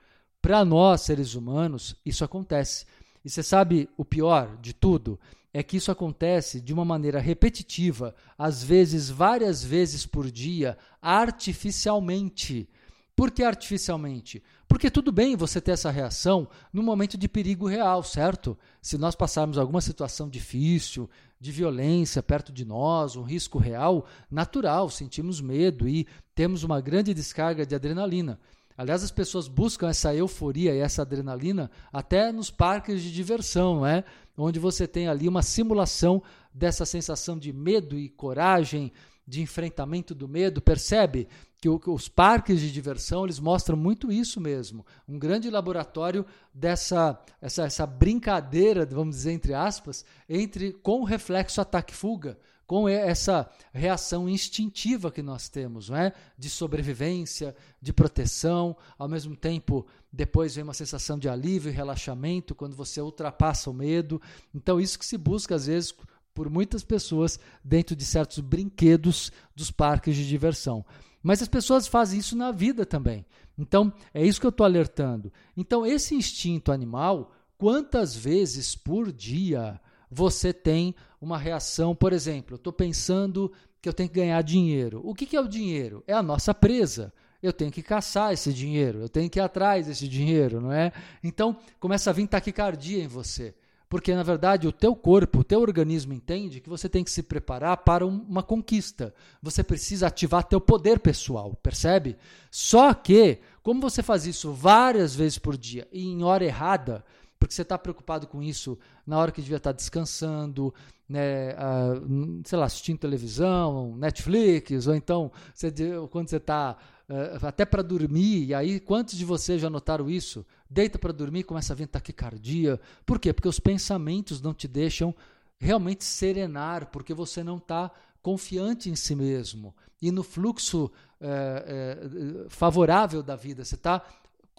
Para 0.42 0.64
nós, 0.64 1.02
seres 1.02 1.34
humanos, 1.34 1.94
isso 2.04 2.24
acontece. 2.24 2.86
E 3.24 3.30
você 3.30 3.42
sabe 3.42 3.88
o 3.96 4.04
pior 4.04 4.56
de 4.58 4.72
tudo? 4.72 5.18
É 5.52 5.62
que 5.62 5.76
isso 5.76 5.90
acontece 5.90 6.60
de 6.60 6.72
uma 6.72 6.84
maneira 6.84 7.18
repetitiva, 7.18 8.14
às 8.38 8.62
vezes 8.62 9.10
várias 9.10 9.64
vezes 9.64 10.06
por 10.06 10.30
dia, 10.30 10.78
artificialmente. 11.02 12.68
Por 13.16 13.30
que 13.30 13.42
artificialmente? 13.42 14.42
Porque 14.66 14.90
tudo 14.90 15.12
bem 15.12 15.36
você 15.36 15.60
ter 15.60 15.72
essa 15.72 15.90
reação 15.90 16.48
no 16.72 16.82
momento 16.82 17.18
de 17.18 17.28
perigo 17.28 17.66
real, 17.66 18.02
certo? 18.02 18.56
Se 18.80 18.96
nós 18.96 19.14
passarmos 19.14 19.58
alguma 19.58 19.80
situação 19.80 20.28
difícil, 20.28 21.10
de 21.40 21.50
violência 21.50 22.22
perto 22.22 22.52
de 22.52 22.64
nós, 22.64 23.16
um 23.16 23.22
risco 23.22 23.58
real, 23.58 24.06
natural, 24.30 24.88
sentimos 24.88 25.40
medo 25.40 25.88
e 25.88 26.06
temos 26.34 26.62
uma 26.62 26.80
grande 26.80 27.12
descarga 27.12 27.66
de 27.66 27.74
adrenalina. 27.74 28.38
Aliás, 28.80 29.04
as 29.04 29.10
pessoas 29.10 29.46
buscam 29.46 29.90
essa 29.90 30.14
euforia 30.14 30.74
e 30.74 30.78
essa 30.78 31.02
adrenalina 31.02 31.70
até 31.92 32.32
nos 32.32 32.50
parques 32.50 33.02
de 33.02 33.12
diversão, 33.12 33.84
é? 33.84 34.02
onde 34.38 34.58
você 34.58 34.88
tem 34.88 35.06
ali 35.06 35.28
uma 35.28 35.42
simulação 35.42 36.22
dessa 36.50 36.86
sensação 36.86 37.38
de 37.38 37.52
medo 37.52 37.98
e 37.98 38.08
coragem, 38.08 38.90
de 39.26 39.42
enfrentamento 39.42 40.14
do 40.14 40.26
medo. 40.26 40.62
Percebe 40.62 41.28
que 41.60 41.68
os 41.68 42.08
parques 42.08 42.58
de 42.58 42.72
diversão 42.72 43.24
eles 43.24 43.38
mostram 43.38 43.76
muito 43.76 44.10
isso 44.10 44.40
mesmo. 44.40 44.86
Um 45.06 45.18
grande 45.18 45.50
laboratório 45.50 46.24
dessa 46.54 47.22
essa, 47.38 47.64
essa 47.64 47.84
brincadeira, 47.84 48.86
vamos 48.86 49.16
dizer 49.16 49.32
entre 49.32 49.52
aspas, 49.52 50.06
entre 50.26 50.72
com 50.72 51.02
o 51.02 51.04
reflexo 51.04 51.60
ataque-fuga 51.60 52.38
com 52.70 52.88
essa 52.88 53.50
reação 53.72 54.28
instintiva 54.28 55.10
que 55.10 55.22
nós 55.22 55.48
temos, 55.48 55.88
não 55.88 55.96
é? 55.96 56.12
de 56.38 56.48
sobrevivência, 56.48 57.52
de 57.82 57.92
proteção, 57.92 58.76
ao 58.96 59.08
mesmo 59.08 59.34
tempo, 59.34 59.84
depois 60.12 60.54
vem 60.54 60.62
uma 60.62 60.72
sensação 60.72 61.18
de 61.18 61.28
alívio 61.28 61.68
e 61.68 61.74
relaxamento 61.74 62.54
quando 62.54 62.76
você 62.76 63.00
ultrapassa 63.00 63.68
o 63.68 63.74
medo. 63.74 64.22
Então, 64.54 64.80
isso 64.80 65.00
que 65.00 65.04
se 65.04 65.18
busca, 65.18 65.56
às 65.56 65.66
vezes, 65.66 65.92
por 66.32 66.48
muitas 66.48 66.84
pessoas 66.84 67.40
dentro 67.64 67.96
de 67.96 68.04
certos 68.04 68.38
brinquedos 68.38 69.32
dos 69.52 69.72
parques 69.72 70.14
de 70.14 70.28
diversão. 70.28 70.86
Mas 71.20 71.42
as 71.42 71.48
pessoas 71.48 71.88
fazem 71.88 72.20
isso 72.20 72.36
na 72.36 72.52
vida 72.52 72.86
também. 72.86 73.26
Então, 73.58 73.92
é 74.14 74.24
isso 74.24 74.40
que 74.40 74.46
eu 74.46 74.50
estou 74.50 74.64
alertando. 74.64 75.32
Então, 75.56 75.84
esse 75.84 76.14
instinto 76.14 76.70
animal, 76.70 77.32
quantas 77.58 78.14
vezes 78.14 78.76
por 78.76 79.10
dia 79.10 79.80
você 80.10 80.52
tem 80.52 80.94
uma 81.20 81.38
reação, 81.38 81.94
por 81.94 82.12
exemplo, 82.12 82.56
estou 82.56 82.72
pensando 82.72 83.52
que 83.80 83.88
eu 83.88 83.92
tenho 83.92 84.08
que 84.08 84.16
ganhar 84.16 84.42
dinheiro. 84.42 85.00
O 85.04 85.14
que, 85.14 85.26
que 85.26 85.36
é 85.36 85.40
o 85.40 85.48
dinheiro? 85.48 86.02
É 86.06 86.12
a 86.12 86.22
nossa 86.22 86.52
presa. 86.52 87.12
Eu 87.42 87.52
tenho 87.52 87.70
que 87.70 87.82
caçar 87.82 88.34
esse 88.34 88.52
dinheiro, 88.52 89.00
eu 89.00 89.08
tenho 89.08 89.30
que 89.30 89.38
ir 89.38 89.42
atrás 89.42 89.86
desse 89.86 90.06
dinheiro, 90.06 90.60
não 90.60 90.72
é? 90.72 90.92
Então 91.24 91.56
começa 91.78 92.10
a 92.10 92.12
vir 92.12 92.26
taquicardia 92.26 93.02
em 93.02 93.06
você. 93.06 93.54
Porque, 93.90 94.14
na 94.14 94.22
verdade, 94.22 94.68
o 94.68 94.72
teu 94.72 94.94
corpo, 94.94 95.40
o 95.40 95.44
teu 95.44 95.60
organismo 95.60 96.12
entende 96.12 96.60
que 96.60 96.68
você 96.68 96.88
tem 96.88 97.02
que 97.02 97.10
se 97.10 97.24
preparar 97.24 97.78
para 97.78 98.06
uma 98.06 98.40
conquista. 98.40 99.12
Você 99.42 99.64
precisa 99.64 100.06
ativar 100.06 100.44
teu 100.44 100.60
poder 100.60 101.00
pessoal, 101.00 101.58
percebe? 101.60 102.16
Só 102.52 102.94
que, 102.94 103.40
como 103.64 103.80
você 103.80 104.00
faz 104.00 104.26
isso 104.26 104.52
várias 104.52 105.12
vezes 105.12 105.38
por 105.38 105.56
dia 105.56 105.88
e 105.90 106.04
em 106.04 106.22
hora 106.22 106.44
errada, 106.44 107.04
porque 107.40 107.54
você 107.54 107.62
está 107.62 107.78
preocupado 107.78 108.26
com 108.26 108.42
isso 108.42 108.78
na 109.06 109.18
hora 109.18 109.32
que 109.32 109.40
devia 109.40 109.56
estar 109.56 109.72
tá 109.72 109.76
descansando, 109.76 110.72
né, 111.08 111.54
uh, 111.54 112.42
sei 112.44 112.58
lá, 112.58 112.66
assistindo 112.66 112.98
televisão, 112.98 113.96
Netflix, 113.96 114.86
ou 114.86 114.94
então 114.94 115.32
você, 115.54 115.72
quando 116.10 116.28
você 116.28 116.36
está 116.36 116.76
uh, 117.08 117.46
até 117.46 117.64
para 117.64 117.82
dormir, 117.82 118.44
e 118.44 118.54
aí 118.54 118.78
quantos 118.78 119.16
de 119.16 119.24
vocês 119.24 119.60
já 119.60 119.70
notaram 119.70 120.10
isso? 120.10 120.46
Deita 120.68 120.98
para 120.98 121.12
dormir, 121.12 121.44
começa 121.44 121.72
a 121.72 121.76
vir 121.76 121.88
taquicardia. 121.88 122.78
Por 123.06 123.18
quê? 123.18 123.32
Porque 123.32 123.48
os 123.48 123.58
pensamentos 123.58 124.42
não 124.42 124.52
te 124.52 124.68
deixam 124.68 125.14
realmente 125.58 126.04
serenar, 126.04 126.90
porque 126.90 127.14
você 127.14 127.42
não 127.42 127.56
está 127.56 127.90
confiante 128.22 128.90
em 128.90 128.94
si 128.94 129.14
mesmo 129.14 129.74
e 130.00 130.10
no 130.10 130.22
fluxo 130.22 130.90
é, 131.20 131.26
é, 131.26 132.48
favorável 132.48 133.22
da 133.22 133.36
vida. 133.36 133.64
Você 133.64 133.74
está 133.74 134.02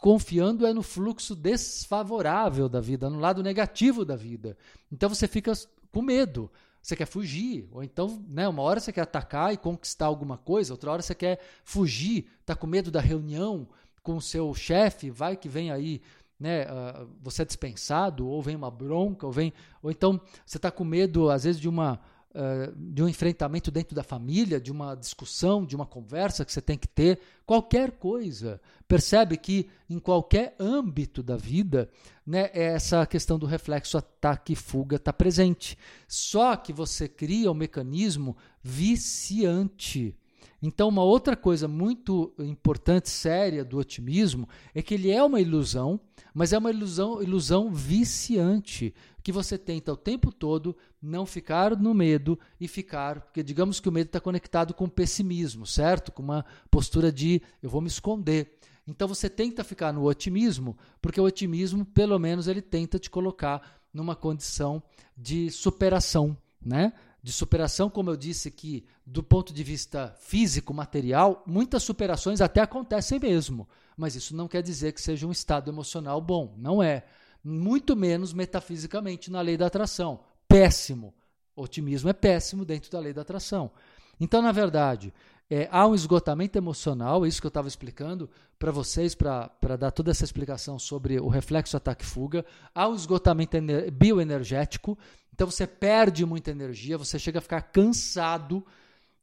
confiando 0.01 0.65
é 0.65 0.73
no 0.73 0.81
fluxo 0.81 1.35
desfavorável 1.35 2.67
da 2.67 2.81
vida, 2.81 3.07
no 3.07 3.19
lado 3.19 3.43
negativo 3.43 4.03
da 4.03 4.15
vida. 4.15 4.57
Então 4.91 5.07
você 5.07 5.27
fica 5.27 5.53
com 5.91 6.01
medo, 6.01 6.51
você 6.81 6.95
quer 6.95 7.05
fugir, 7.05 7.69
ou 7.71 7.83
então, 7.83 8.25
né, 8.27 8.47
uma 8.47 8.63
hora 8.63 8.79
você 8.79 8.91
quer 8.91 9.01
atacar 9.01 9.53
e 9.53 9.57
conquistar 9.57 10.07
alguma 10.07 10.39
coisa, 10.39 10.73
outra 10.73 10.91
hora 10.91 11.03
você 11.03 11.13
quer 11.13 11.39
fugir, 11.63 12.25
está 12.39 12.55
com 12.55 12.65
medo 12.65 12.89
da 12.89 12.99
reunião 12.99 13.67
com 14.01 14.17
o 14.17 14.21
seu 14.21 14.51
chefe, 14.55 15.11
vai 15.11 15.37
que 15.37 15.47
vem 15.47 15.69
aí, 15.71 16.01
né, 16.39 16.63
uh, 16.63 17.07
você 17.21 17.43
é 17.43 17.45
dispensado, 17.45 18.27
ou 18.27 18.41
vem 18.41 18.55
uma 18.55 18.71
bronca, 18.71 19.27
ou 19.27 19.31
vem, 19.31 19.53
ou 19.83 19.91
então 19.91 20.19
você 20.43 20.57
está 20.57 20.71
com 20.71 20.83
medo 20.83 21.29
às 21.29 21.43
vezes 21.43 21.61
de 21.61 21.69
uma 21.69 21.99
uh, 22.35 22.73
de 22.75 23.03
um 23.03 23.07
enfrentamento 23.07 23.71
dentro 23.71 23.95
da 23.95 24.03
família, 24.03 24.59
de 24.59 24.71
uma 24.71 24.95
discussão, 24.95 25.65
de 25.65 25.75
uma 25.75 25.85
conversa 25.85 26.43
que 26.45 26.51
você 26.51 26.61
tem 26.61 26.77
que 26.77 26.87
ter, 26.87 27.19
qualquer 27.45 27.91
coisa. 27.91 28.59
Percebe 28.87 29.37
que 29.37 29.69
em 29.89 29.99
qualquer 29.99 30.55
âmbito 30.59 31.21
da 31.21 31.37
vida, 31.37 31.89
né, 32.25 32.49
essa 32.53 33.05
questão 33.05 33.37
do 33.37 33.45
reflexo 33.45 33.97
ataque 33.97 34.55
fuga 34.55 34.95
está 34.95 35.13
presente. 35.13 35.77
Só 36.07 36.55
que 36.55 36.73
você 36.73 37.07
cria 37.07 37.51
um 37.51 37.55
mecanismo 37.55 38.35
viciante. 38.63 40.15
Então, 40.61 40.89
uma 40.89 41.03
outra 41.03 41.35
coisa 41.35 41.67
muito 41.67 42.33
importante, 42.37 43.09
séria 43.09 43.65
do 43.65 43.77
otimismo 43.77 44.47
é 44.75 44.81
que 44.81 44.93
ele 44.93 45.09
é 45.09 45.23
uma 45.23 45.41
ilusão, 45.41 45.99
mas 46.33 46.53
é 46.53 46.57
uma 46.57 46.69
ilusão, 46.69 47.21
ilusão 47.21 47.71
viciante 47.71 48.93
que 49.23 49.31
você 49.31 49.57
tenta 49.57 49.91
o 49.91 49.97
tempo 49.97 50.31
todo 50.31 50.75
não 51.01 51.25
ficar 51.25 51.75
no 51.75 51.93
medo 51.93 52.37
e 52.59 52.67
ficar, 52.67 53.21
porque 53.21 53.41
digamos 53.43 53.79
que 53.79 53.89
o 53.89 53.91
medo 53.91 54.07
está 54.07 54.19
conectado 54.19 54.73
com 54.73 54.87
pessimismo, 54.87 55.65
certo? 55.65 56.11
Com 56.11 56.23
uma 56.23 56.45
postura 56.69 57.11
de 57.11 57.41
eu 57.61 57.69
vou 57.69 57.81
me 57.81 57.87
esconder. 57.87 58.57
Então 58.87 59.07
você 59.07 59.29
tenta 59.29 59.63
ficar 59.63 59.93
no 59.93 60.05
otimismo, 60.05 60.77
porque 61.01 61.21
o 61.21 61.23
otimismo, 61.23 61.85
pelo 61.85 62.17
menos, 62.19 62.47
ele 62.47 62.61
tenta 62.61 62.99
te 62.99 63.09
colocar 63.09 63.79
numa 63.93 64.15
condição 64.15 64.81
de 65.15 65.49
superação, 65.49 66.35
né? 66.63 66.93
De 67.23 67.31
superação, 67.31 67.89
como 67.89 68.09
eu 68.09 68.17
disse 68.17 68.49
que 68.49 68.83
do 69.05 69.21
ponto 69.21 69.53
de 69.53 69.63
vista 69.63 70.15
físico, 70.19 70.73
material, 70.73 71.43
muitas 71.45 71.83
superações 71.83 72.41
até 72.41 72.61
acontecem 72.61 73.19
mesmo, 73.19 73.67
mas 73.95 74.15
isso 74.15 74.35
não 74.35 74.47
quer 74.47 74.63
dizer 74.63 74.93
que 74.93 75.01
seja 75.01 75.27
um 75.27 75.31
estado 75.31 75.69
emocional 75.69 76.19
bom, 76.19 76.55
não 76.57 76.81
é 76.81 77.05
muito 77.43 77.95
menos 77.95 78.33
metafisicamente 78.33 79.29
na 79.29 79.41
lei 79.41 79.57
da 79.57 79.67
atração. 79.67 80.21
Péssimo. 80.47 81.13
otimismo 81.55 82.09
é 82.09 82.13
péssimo 82.13 82.65
dentro 82.65 82.89
da 82.91 82.99
lei 82.99 83.13
da 83.13 83.21
atração. 83.21 83.71
Então, 84.19 84.41
na 84.41 84.51
verdade, 84.51 85.13
é, 85.49 85.67
há 85.71 85.85
um 85.85 85.93
esgotamento 85.93 86.57
emocional, 86.57 87.25
é 87.25 87.27
isso 87.27 87.41
que 87.41 87.45
eu 87.45 87.49
estava 87.49 87.67
explicando 87.67 88.29
para 88.57 88.71
vocês, 88.71 89.13
para 89.13 89.75
dar 89.77 89.91
toda 89.91 90.09
essa 90.09 90.23
explicação 90.23 90.79
sobre 90.79 91.19
o 91.19 91.27
reflexo 91.27 91.75
ataque-fuga. 91.75 92.45
Há 92.73 92.87
um 92.87 92.95
esgotamento 92.95 93.57
bioenergético, 93.91 94.97
então 95.41 95.49
você 95.49 95.65
perde 95.65 96.23
muita 96.23 96.51
energia, 96.51 96.99
você 96.99 97.17
chega 97.17 97.39
a 97.39 97.41
ficar 97.41 97.63
cansado 97.63 98.63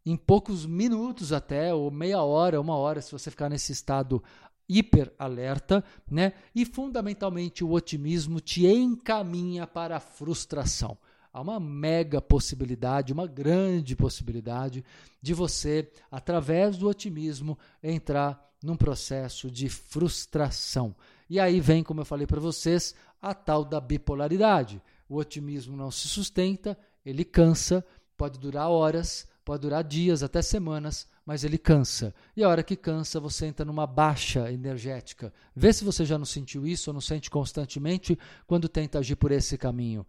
em 0.05 0.17
poucos 0.17 0.67
minutos 0.67 1.33
até, 1.33 1.73
ou 1.73 1.93
meia 1.93 2.21
hora, 2.25 2.61
uma 2.61 2.75
hora, 2.75 3.01
se 3.01 3.13
você 3.13 3.31
ficar 3.31 3.49
nesse 3.49 3.71
estado 3.71 4.21
hiperalerta, 4.69 5.85
né? 6.11 6.33
E 6.53 6.65
fundamentalmente 6.65 7.63
o 7.63 7.71
otimismo 7.71 8.41
te 8.41 8.67
encaminha 8.67 9.65
para 9.65 9.99
a 9.99 10.01
frustração. 10.01 10.99
Há 11.33 11.41
uma 11.41 11.61
mega 11.61 12.21
possibilidade, 12.21 13.13
uma 13.13 13.29
grande 13.29 13.95
possibilidade 13.95 14.85
de 15.23 15.33
você, 15.33 15.89
através 16.11 16.77
do 16.77 16.89
otimismo, 16.89 17.57
entrar 17.81 18.45
num 18.61 18.75
processo 18.75 19.49
de 19.49 19.69
frustração. 19.69 20.97
E 21.31 21.39
aí 21.39 21.61
vem, 21.61 21.85
como 21.85 22.01
eu 22.01 22.05
falei 22.05 22.27
para 22.27 22.41
vocês, 22.41 22.93
a 23.23 23.33
tal 23.33 23.65
da 23.65 23.81
bipolaridade. 23.81 24.83
O 25.09 25.17
otimismo 25.17 25.77
não 25.77 25.91
se 25.91 26.07
sustenta, 26.09 26.79
ele 27.05 27.25
cansa, 27.25 27.85
pode 28.17 28.39
durar 28.39 28.69
horas, 28.69 29.27
pode 29.45 29.63
durar 29.63 29.83
dias, 29.83 30.23
até 30.23 30.43
semanas, 30.43 31.09
mas 31.25 31.45
ele 31.45 31.57
cansa. 31.57 32.15
E 32.37 32.45
a 32.45 32.49
hora 32.49 32.63
que 32.63 32.77
cansa, 32.77 33.19
você 33.19 33.47
entra 33.47 33.65
numa 33.65 33.87
baixa 33.87 34.53
energética. 34.53 35.33
Vê 35.57 35.73
se 35.73 35.85
você 35.85 36.05
já 36.05 36.19
não 36.19 36.27
sentiu 36.27 36.67
isso 36.67 36.91
ou 36.91 36.95
não 36.95 37.01
sente 37.01 37.31
constantemente 37.31 38.19
quando 38.47 38.69
tenta 38.69 38.99
agir 38.99 39.17
por 39.17 39.33
esse 39.33 39.57
caminho. 39.57 40.07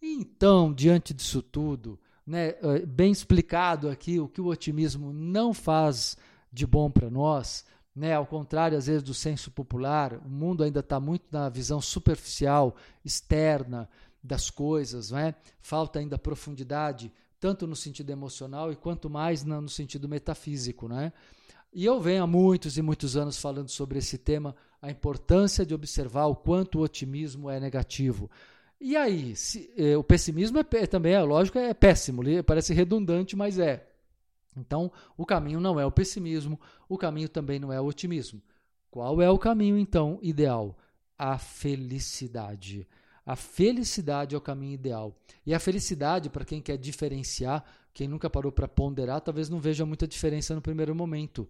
Então, 0.00 0.72
diante 0.72 1.12
disso 1.12 1.42
tudo, 1.42 1.98
né, 2.26 2.54
eh, 2.62 2.86
bem 2.86 3.12
explicado 3.12 3.90
aqui 3.90 4.18
o 4.18 4.28
que 4.28 4.40
o 4.40 4.46
otimismo 4.46 5.12
não 5.12 5.52
faz 5.52 6.16
de 6.50 6.66
bom 6.66 6.90
para 6.90 7.10
nós, 7.10 7.64
né, 7.94 8.14
ao 8.14 8.26
contrário, 8.26 8.78
às 8.78 8.86
vezes, 8.86 9.02
do 9.02 9.12
senso 9.12 9.50
popular, 9.50 10.14
o 10.24 10.28
mundo 10.28 10.64
ainda 10.64 10.80
está 10.80 10.98
muito 10.98 11.24
na 11.30 11.48
visão 11.48 11.80
superficial, 11.80 12.74
externa 13.04 13.88
das 14.22 14.50
coisas, 14.50 15.10
né? 15.10 15.34
falta 15.60 15.98
ainda 15.98 16.16
profundidade, 16.16 17.12
tanto 17.40 17.66
no 17.66 17.74
sentido 17.74 18.10
emocional 18.10 18.70
e 18.70 18.76
quanto 18.76 19.10
mais 19.10 19.42
no 19.42 19.68
sentido 19.68 20.08
metafísico. 20.08 20.88
Né? 20.88 21.12
E 21.72 21.84
eu 21.84 22.00
venho 22.00 22.22
há 22.22 22.26
muitos 22.26 22.78
e 22.78 22.82
muitos 22.82 23.16
anos 23.16 23.38
falando 23.38 23.68
sobre 23.68 23.98
esse 23.98 24.18
tema, 24.18 24.54
a 24.80 24.90
importância 24.90 25.64
de 25.64 25.74
observar 25.74 26.26
o 26.26 26.36
quanto 26.36 26.78
o 26.78 26.82
otimismo 26.82 27.48
é 27.50 27.58
negativo. 27.58 28.30
E 28.80 28.96
aí, 28.96 29.36
se, 29.36 29.72
eh, 29.76 29.96
o 29.96 30.02
pessimismo 30.02 30.58
é, 30.58 30.86
também, 30.86 31.14
é 31.14 31.22
lógico, 31.22 31.56
é 31.56 31.72
péssimo, 31.72 32.22
parece 32.44 32.74
redundante, 32.74 33.36
mas 33.36 33.58
é. 33.58 33.88
Então, 34.56 34.90
o 35.16 35.24
caminho 35.24 35.60
não 35.60 35.78
é 35.78 35.86
o 35.86 35.90
pessimismo, 35.90 36.60
o 36.88 36.98
caminho 36.98 37.28
também 37.28 37.58
não 37.58 37.72
é 37.72 37.80
o 37.80 37.86
otimismo. 37.86 38.42
Qual 38.90 39.22
é 39.22 39.30
o 39.30 39.38
caminho, 39.38 39.78
então, 39.78 40.18
ideal? 40.20 40.76
A 41.16 41.38
felicidade. 41.38 42.86
A 43.24 43.36
felicidade 43.36 44.34
é 44.34 44.38
o 44.38 44.40
caminho 44.40 44.74
ideal. 44.74 45.16
E 45.46 45.54
a 45.54 45.60
felicidade, 45.60 46.28
para 46.28 46.44
quem 46.44 46.60
quer 46.60 46.76
diferenciar, 46.76 47.64
quem 47.94 48.08
nunca 48.08 48.28
parou 48.28 48.50
para 48.50 48.66
ponderar, 48.66 49.20
talvez 49.20 49.48
não 49.48 49.60
veja 49.60 49.86
muita 49.86 50.06
diferença 50.06 50.54
no 50.54 50.62
primeiro 50.62 50.94
momento. 50.94 51.48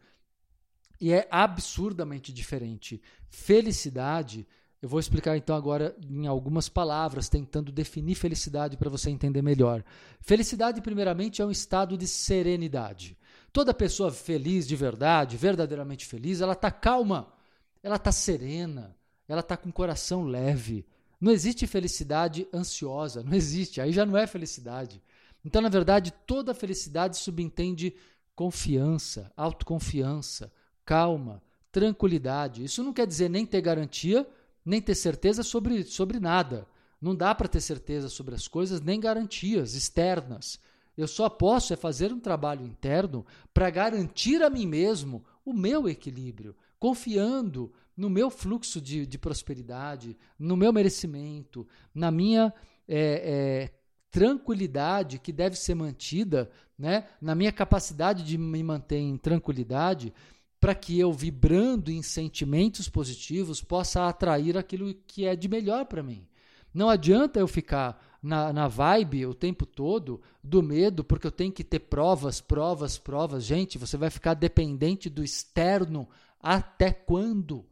E 1.00 1.12
é 1.12 1.26
absurdamente 1.30 2.32
diferente. 2.32 3.00
Felicidade 3.28 4.46
eu 4.82 4.88
vou 4.88 4.98
explicar 4.98 5.36
então 5.36 5.54
agora 5.54 5.96
em 6.10 6.26
algumas 6.26 6.68
palavras, 6.68 7.28
tentando 7.28 7.70
definir 7.70 8.16
felicidade 8.16 8.76
para 8.76 8.90
você 8.90 9.10
entender 9.10 9.40
melhor. 9.40 9.84
Felicidade, 10.20 10.82
primeiramente, 10.82 11.40
é 11.40 11.46
um 11.46 11.52
estado 11.52 11.96
de 11.96 12.08
serenidade. 12.08 13.16
Toda 13.52 13.72
pessoa 13.72 14.10
feliz 14.10 14.66
de 14.66 14.74
verdade, 14.74 15.36
verdadeiramente 15.36 16.04
feliz, 16.04 16.40
ela 16.40 16.54
está 16.54 16.68
calma, 16.68 17.32
ela 17.80 17.94
está 17.94 18.10
serena, 18.10 18.96
ela 19.28 19.38
está 19.38 19.56
com 19.56 19.68
o 19.68 19.72
coração 19.72 20.24
leve. 20.24 20.84
Não 21.22 21.32
existe 21.32 21.66
felicidade 21.66 22.46
ansiosa, 22.52 23.22
não 23.22 23.32
existe, 23.32 23.80
aí 23.80 23.92
já 23.92 24.04
não 24.04 24.18
é 24.18 24.26
felicidade. 24.26 25.00
Então, 25.44 25.62
na 25.62 25.68
verdade, 25.70 26.12
toda 26.26 26.52
felicidade 26.52 27.16
subentende 27.16 27.94
confiança, 28.34 29.32
autoconfiança, 29.36 30.52
calma, 30.84 31.42
tranquilidade. 31.70 32.64
Isso 32.64 32.82
não 32.82 32.92
quer 32.92 33.06
dizer 33.06 33.30
nem 33.30 33.46
ter 33.46 33.60
garantia 33.60 34.28
nem 34.64 34.80
ter 34.80 34.94
certeza 34.94 35.42
sobre, 35.42 35.82
sobre 35.84 36.20
nada. 36.20 36.66
Não 37.00 37.14
dá 37.14 37.34
para 37.34 37.48
ter 37.48 37.60
certeza 37.60 38.08
sobre 38.08 38.34
as 38.34 38.46
coisas, 38.46 38.80
nem 38.80 39.00
garantias 39.00 39.74
externas. 39.74 40.58
Eu 40.96 41.08
só 41.08 41.28
posso 41.28 41.72
é 41.72 41.76
fazer 41.76 42.12
um 42.12 42.20
trabalho 42.20 42.64
interno 42.64 43.26
para 43.52 43.70
garantir 43.70 44.42
a 44.42 44.50
mim 44.50 44.66
mesmo 44.66 45.24
o 45.44 45.52
meu 45.52 45.88
equilíbrio, 45.88 46.54
confiando 46.78 47.72
no 47.96 48.08
meu 48.08 48.30
fluxo 48.30 48.80
de, 48.80 49.06
de 49.06 49.18
prosperidade, 49.18 50.16
no 50.38 50.56
meu 50.56 50.72
merecimento, 50.72 51.66
na 51.94 52.10
minha 52.10 52.52
é, 52.88 53.68
é, 53.68 53.70
tranquilidade 54.10 55.18
que 55.18 55.32
deve 55.32 55.56
ser 55.56 55.74
mantida, 55.74 56.50
né? 56.78 57.06
na 57.20 57.34
minha 57.34 57.52
capacidade 57.52 58.22
de 58.24 58.36
me 58.36 58.62
manter 58.62 58.98
em 58.98 59.16
tranquilidade 59.16 60.12
para 60.60 60.74
que 60.74 60.98
eu, 60.98 61.12
vibrando 61.12 61.90
em 61.90 62.02
sentimentos 62.02 62.88
positivos, 62.88 63.60
possa 63.60 64.06
atrair 64.06 64.56
aquilo 64.56 64.94
que 65.06 65.26
é 65.26 65.34
de 65.34 65.48
melhor 65.48 65.86
para 65.86 66.02
mim. 66.02 66.26
Não 66.72 66.88
adianta 66.88 67.40
eu 67.40 67.48
ficar 67.48 68.00
na, 68.22 68.52
na 68.52 68.68
vibe 68.68 69.26
o 69.26 69.34
tempo 69.34 69.66
todo 69.66 70.22
do 70.42 70.62
medo, 70.62 71.02
porque 71.02 71.26
eu 71.26 71.32
tenho 71.32 71.52
que 71.52 71.64
ter 71.64 71.80
provas, 71.80 72.40
provas, 72.40 72.96
provas. 72.96 73.44
Gente, 73.44 73.76
você 73.76 73.96
vai 73.96 74.08
ficar 74.08 74.34
dependente 74.34 75.10
do 75.10 75.24
externo 75.24 76.08
até 76.40 76.92
quando? 76.92 77.66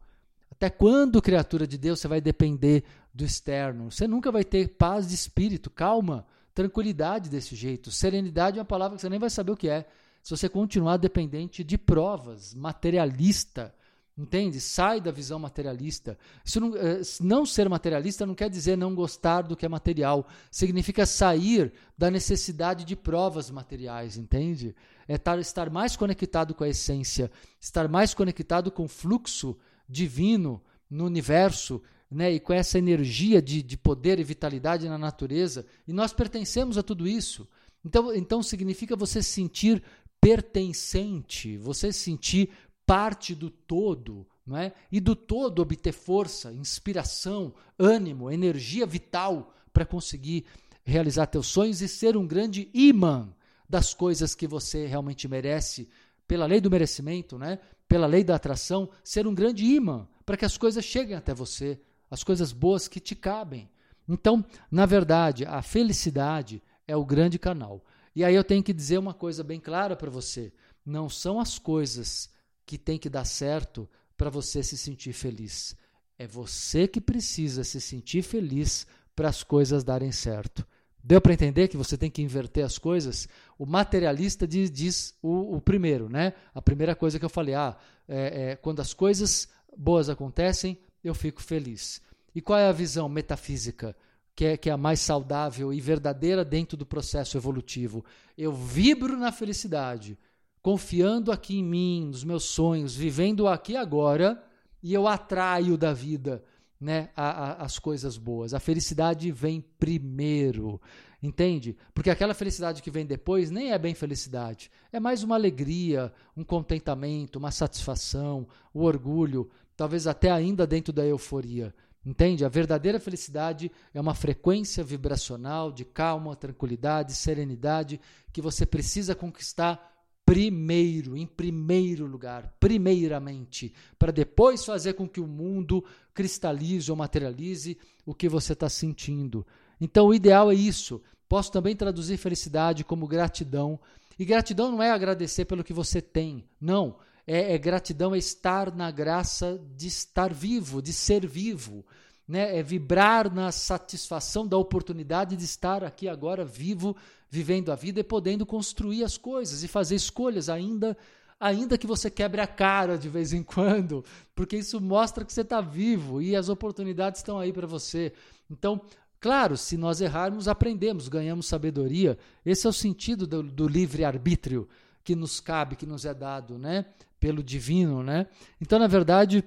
Até 0.61 0.69
quando, 0.69 1.23
criatura 1.23 1.65
de 1.65 1.75
Deus, 1.75 1.99
você 1.99 2.07
vai 2.07 2.21
depender 2.21 2.83
do 3.11 3.25
externo? 3.25 3.89
Você 3.89 4.07
nunca 4.07 4.31
vai 4.31 4.43
ter 4.43 4.75
paz 4.75 5.07
de 5.07 5.15
espírito, 5.15 5.71
calma, 5.71 6.23
tranquilidade 6.53 7.31
desse 7.31 7.55
jeito. 7.55 7.89
Serenidade 7.89 8.59
é 8.59 8.61
uma 8.61 8.65
palavra 8.65 8.95
que 8.95 9.01
você 9.01 9.09
nem 9.09 9.17
vai 9.17 9.31
saber 9.31 9.53
o 9.53 9.57
que 9.57 9.67
é 9.67 9.87
se 10.21 10.29
você 10.29 10.47
continuar 10.47 10.97
dependente 10.97 11.63
de 11.63 11.79
provas, 11.79 12.53
materialista, 12.53 13.73
entende? 14.15 14.61
Sai 14.61 15.01
da 15.01 15.09
visão 15.09 15.39
materialista. 15.39 16.15
Isso 16.45 16.59
não, 16.59 16.77
eh, 16.77 17.01
não 17.21 17.43
ser 17.43 17.67
materialista 17.67 18.23
não 18.23 18.35
quer 18.35 18.47
dizer 18.47 18.77
não 18.77 18.93
gostar 18.93 19.41
do 19.41 19.55
que 19.55 19.65
é 19.65 19.69
material. 19.69 20.27
Significa 20.51 21.07
sair 21.07 21.73
da 21.97 22.11
necessidade 22.11 22.85
de 22.85 22.95
provas 22.95 23.49
materiais, 23.49 24.15
entende? 24.15 24.75
É 25.07 25.15
estar 25.15 25.71
mais 25.71 25.95
conectado 25.95 26.53
com 26.53 26.63
a 26.63 26.69
essência, 26.69 27.31
estar 27.59 27.87
mais 27.87 28.13
conectado 28.13 28.69
com 28.69 28.83
o 28.83 28.87
fluxo 28.87 29.57
divino 29.91 30.61
no 30.89 31.05
universo, 31.05 31.81
né, 32.09 32.31
e 32.31 32.39
com 32.39 32.53
essa 32.53 32.77
energia 32.77 33.41
de, 33.41 33.61
de 33.61 33.77
poder 33.77 34.19
e 34.19 34.23
vitalidade 34.23 34.87
na 34.87 34.97
natureza, 34.97 35.65
e 35.87 35.93
nós 35.93 36.13
pertencemos 36.13 36.77
a 36.77 36.83
tudo 36.83 37.07
isso. 37.07 37.47
Então, 37.85 38.13
então 38.13 38.43
significa 38.43 38.95
você 38.95 39.21
sentir 39.21 39.83
pertencente, 40.19 41.57
você 41.57 41.91
se 41.91 41.99
sentir 41.99 42.49
parte 42.85 43.33
do 43.33 43.49
todo, 43.49 44.27
não 44.45 44.57
é? 44.57 44.73
E 44.91 44.99
do 44.99 45.15
todo 45.15 45.61
obter 45.61 45.93
força, 45.93 46.53
inspiração, 46.53 47.53
ânimo, 47.79 48.29
energia 48.29 48.85
vital 48.85 49.53
para 49.73 49.85
conseguir 49.85 50.45
realizar 50.83 51.27
teus 51.27 51.47
sonhos 51.47 51.81
e 51.81 51.87
ser 51.87 52.17
um 52.17 52.27
grande 52.27 52.69
imã 52.73 53.33
das 53.69 53.93
coisas 53.93 54.35
que 54.35 54.45
você 54.45 54.85
realmente 54.85 55.27
merece, 55.27 55.87
pela 56.27 56.45
lei 56.45 56.59
do 56.59 56.69
merecimento, 56.69 57.37
né? 57.37 57.59
Pela 57.91 58.07
lei 58.07 58.23
da 58.23 58.35
atração, 58.35 58.89
ser 59.03 59.27
um 59.27 59.35
grande 59.35 59.65
imã 59.65 60.07
para 60.25 60.37
que 60.37 60.45
as 60.45 60.57
coisas 60.57 60.85
cheguem 60.85 61.13
até 61.13 61.33
você, 61.33 61.77
as 62.09 62.23
coisas 62.23 62.53
boas 62.53 62.87
que 62.87 63.01
te 63.01 63.13
cabem. 63.13 63.69
Então, 64.07 64.45
na 64.71 64.85
verdade, 64.85 65.43
a 65.45 65.61
felicidade 65.61 66.63
é 66.87 66.95
o 66.95 67.03
grande 67.03 67.37
canal. 67.37 67.83
E 68.15 68.23
aí 68.23 68.33
eu 68.33 68.45
tenho 68.45 68.63
que 68.63 68.71
dizer 68.71 68.97
uma 68.97 69.13
coisa 69.13 69.43
bem 69.43 69.59
clara 69.59 69.93
para 69.93 70.09
você: 70.09 70.53
não 70.85 71.09
são 71.09 71.37
as 71.37 71.59
coisas 71.59 72.29
que 72.65 72.77
tem 72.77 72.97
que 72.97 73.09
dar 73.09 73.25
certo 73.25 73.89
para 74.15 74.29
você 74.29 74.63
se 74.63 74.77
sentir 74.77 75.11
feliz. 75.11 75.75
É 76.17 76.25
você 76.25 76.87
que 76.87 77.01
precisa 77.01 77.61
se 77.65 77.81
sentir 77.81 78.21
feliz 78.21 78.87
para 79.13 79.27
as 79.27 79.43
coisas 79.43 79.83
darem 79.83 80.13
certo. 80.13 80.65
Deu 81.03 81.19
para 81.19 81.33
entender 81.33 81.67
que 81.67 81.77
você 81.77 81.97
tem 81.97 82.09
que 82.09 82.21
inverter 82.21 82.63
as 82.63 82.77
coisas? 82.77 83.27
O 83.57 83.65
materialista 83.65 84.47
diz, 84.47 84.69
diz 84.69 85.17
o, 85.21 85.55
o, 85.55 85.61
primeiro, 85.61 86.07
né? 86.07 86.33
A 86.53 86.61
primeira 86.61 86.95
coisa 86.95 87.17
que 87.17 87.25
eu 87.25 87.29
falei, 87.29 87.55
ah, 87.55 87.75
é, 88.07 88.51
é, 88.51 88.55
quando 88.55 88.81
as 88.81 88.93
coisas 88.93 89.49
boas 89.75 90.09
acontecem, 90.09 90.77
eu 91.03 91.15
fico 91.15 91.41
feliz. 91.41 92.01
E 92.35 92.41
qual 92.41 92.59
é 92.59 92.67
a 92.67 92.71
visão 92.71 93.09
metafísica? 93.09 93.95
que 94.35 94.45
é, 94.45 94.57
que 94.57 94.69
é 94.69 94.73
a 94.73 94.77
mais 94.77 94.99
saudável 94.99 95.73
e 95.73 95.79
verdadeira 95.79 96.43
dentro 96.43 96.77
do 96.77 96.85
processo 96.85 97.37
evolutivo. 97.37 98.03
Eu 98.37 98.53
vibro 98.53 99.17
na 99.17 99.31
felicidade, 99.31 100.17
confiando 100.61 101.31
aqui 101.31 101.59
em 101.59 101.63
mim, 101.63 102.07
nos 102.07 102.23
meus 102.23 102.45
sonhos, 102.45 102.95
vivendo 102.95 103.47
aqui 103.47 103.75
agora, 103.75 104.41
e 104.81 104.93
eu 104.93 105.07
atraio 105.07 105.77
da 105.77 105.93
vida 105.93 106.43
né, 106.81 107.09
a, 107.15 107.29
a, 107.29 107.53
as 107.63 107.77
coisas 107.77 108.17
boas. 108.17 108.55
A 108.55 108.59
felicidade 108.59 109.31
vem 109.31 109.63
primeiro, 109.77 110.81
entende? 111.21 111.77
Porque 111.93 112.09
aquela 112.09 112.33
felicidade 112.33 112.81
que 112.81 112.89
vem 112.89 113.05
depois 113.05 113.51
nem 113.51 113.71
é 113.71 113.77
bem 113.77 113.93
felicidade, 113.93 114.71
é 114.91 114.99
mais 114.99 115.21
uma 115.21 115.35
alegria, 115.35 116.11
um 116.35 116.43
contentamento, 116.43 117.37
uma 117.37 117.51
satisfação, 117.51 118.47
o 118.73 118.81
orgulho, 118.83 119.49
talvez 119.77 120.07
até 120.07 120.31
ainda 120.31 120.65
dentro 120.65 120.91
da 120.91 121.05
euforia. 121.05 121.73
Entende? 122.03 122.43
A 122.43 122.49
verdadeira 122.49 122.99
felicidade 122.99 123.71
é 123.93 124.01
uma 124.01 124.15
frequência 124.15 124.83
vibracional 124.83 125.71
de 125.71 125.85
calma, 125.85 126.35
tranquilidade, 126.35 127.13
serenidade 127.13 128.01
que 128.33 128.41
você 128.41 128.65
precisa 128.65 129.13
conquistar 129.13 129.90
primeiro, 130.25 131.17
em 131.17 131.25
primeiro 131.25 132.05
lugar, 132.05 132.53
primeiramente, 132.59 133.73
para 133.99 134.11
depois 134.11 134.63
fazer 134.63 134.93
com 134.93 135.07
que 135.07 135.19
o 135.19 135.27
mundo 135.27 135.83
cristalize 136.13 136.89
ou 136.89 136.97
materialize 136.97 137.77
o 138.05 138.13
que 138.13 138.29
você 138.29 138.53
está 138.53 138.69
sentindo. 138.69 139.45
Então, 139.79 140.07
o 140.07 140.13
ideal 140.13 140.51
é 140.51 140.55
isso. 140.55 141.01
Posso 141.27 141.51
também 141.51 141.75
traduzir 141.75 142.17
felicidade 142.17 142.83
como 142.83 143.07
gratidão. 143.07 143.79
E 144.19 144.25
gratidão 144.25 144.71
não 144.71 144.83
é 144.83 144.91
agradecer 144.91 145.45
pelo 145.45 145.63
que 145.63 145.73
você 145.73 146.01
tem, 146.01 146.45
não. 146.59 146.97
É, 147.25 147.53
é 147.53 147.57
gratidão 147.57 148.13
é 148.13 148.17
estar 148.17 148.75
na 148.75 148.91
graça 148.91 149.59
de 149.75 149.87
estar 149.87 150.33
vivo, 150.33 150.81
de 150.81 150.93
ser 150.93 151.25
vivo. 151.25 151.85
Né? 152.27 152.57
É 152.57 152.63
vibrar 152.63 153.33
na 153.33 153.51
satisfação 153.51 154.47
da 154.47 154.57
oportunidade 154.57 155.35
de 155.35 155.45
estar 155.45 155.83
aqui 155.83 156.07
agora 156.07 156.45
vivo, 156.45 156.95
vivendo 157.31 157.71
a 157.71 157.75
vida 157.75 158.01
e 158.01 158.03
podendo 158.03 158.45
construir 158.45 159.05
as 159.05 159.17
coisas 159.17 159.63
e 159.63 159.67
fazer 159.67 159.95
escolhas 159.95 160.49
ainda 160.49 160.97
ainda 161.39 161.75
que 161.75 161.87
você 161.87 162.07
quebre 162.11 162.39
a 162.39 162.45
cara 162.45 162.99
de 162.99 163.09
vez 163.09 163.33
em 163.33 163.41
quando, 163.41 164.05
porque 164.35 164.57
isso 164.57 164.79
mostra 164.79 165.25
que 165.25 165.33
você 165.33 165.41
está 165.41 165.59
vivo 165.59 166.21
e 166.21 166.35
as 166.35 166.49
oportunidades 166.49 167.21
estão 167.21 167.39
aí 167.39 167.51
para 167.51 167.65
você. 167.65 168.13
Então, 168.47 168.79
claro, 169.19 169.57
se 169.57 169.75
nós 169.75 170.01
errarmos, 170.01 170.47
aprendemos, 170.47 171.07
ganhamos 171.07 171.47
sabedoria. 171.47 172.15
Esse 172.45 172.67
é 172.67 172.69
o 172.69 172.73
sentido 172.73 173.25
do, 173.25 173.41
do 173.41 173.67
livre-arbítrio 173.67 174.69
que 175.03 175.15
nos 175.15 175.39
cabe, 175.39 175.75
que 175.75 175.87
nos 175.87 176.05
é 176.05 176.13
dado 176.13 176.59
né? 176.59 176.85
pelo 177.19 177.41
divino. 177.41 178.03
Né? 178.03 178.27
Então, 178.61 178.77
na 178.77 178.85
verdade, 178.85 179.43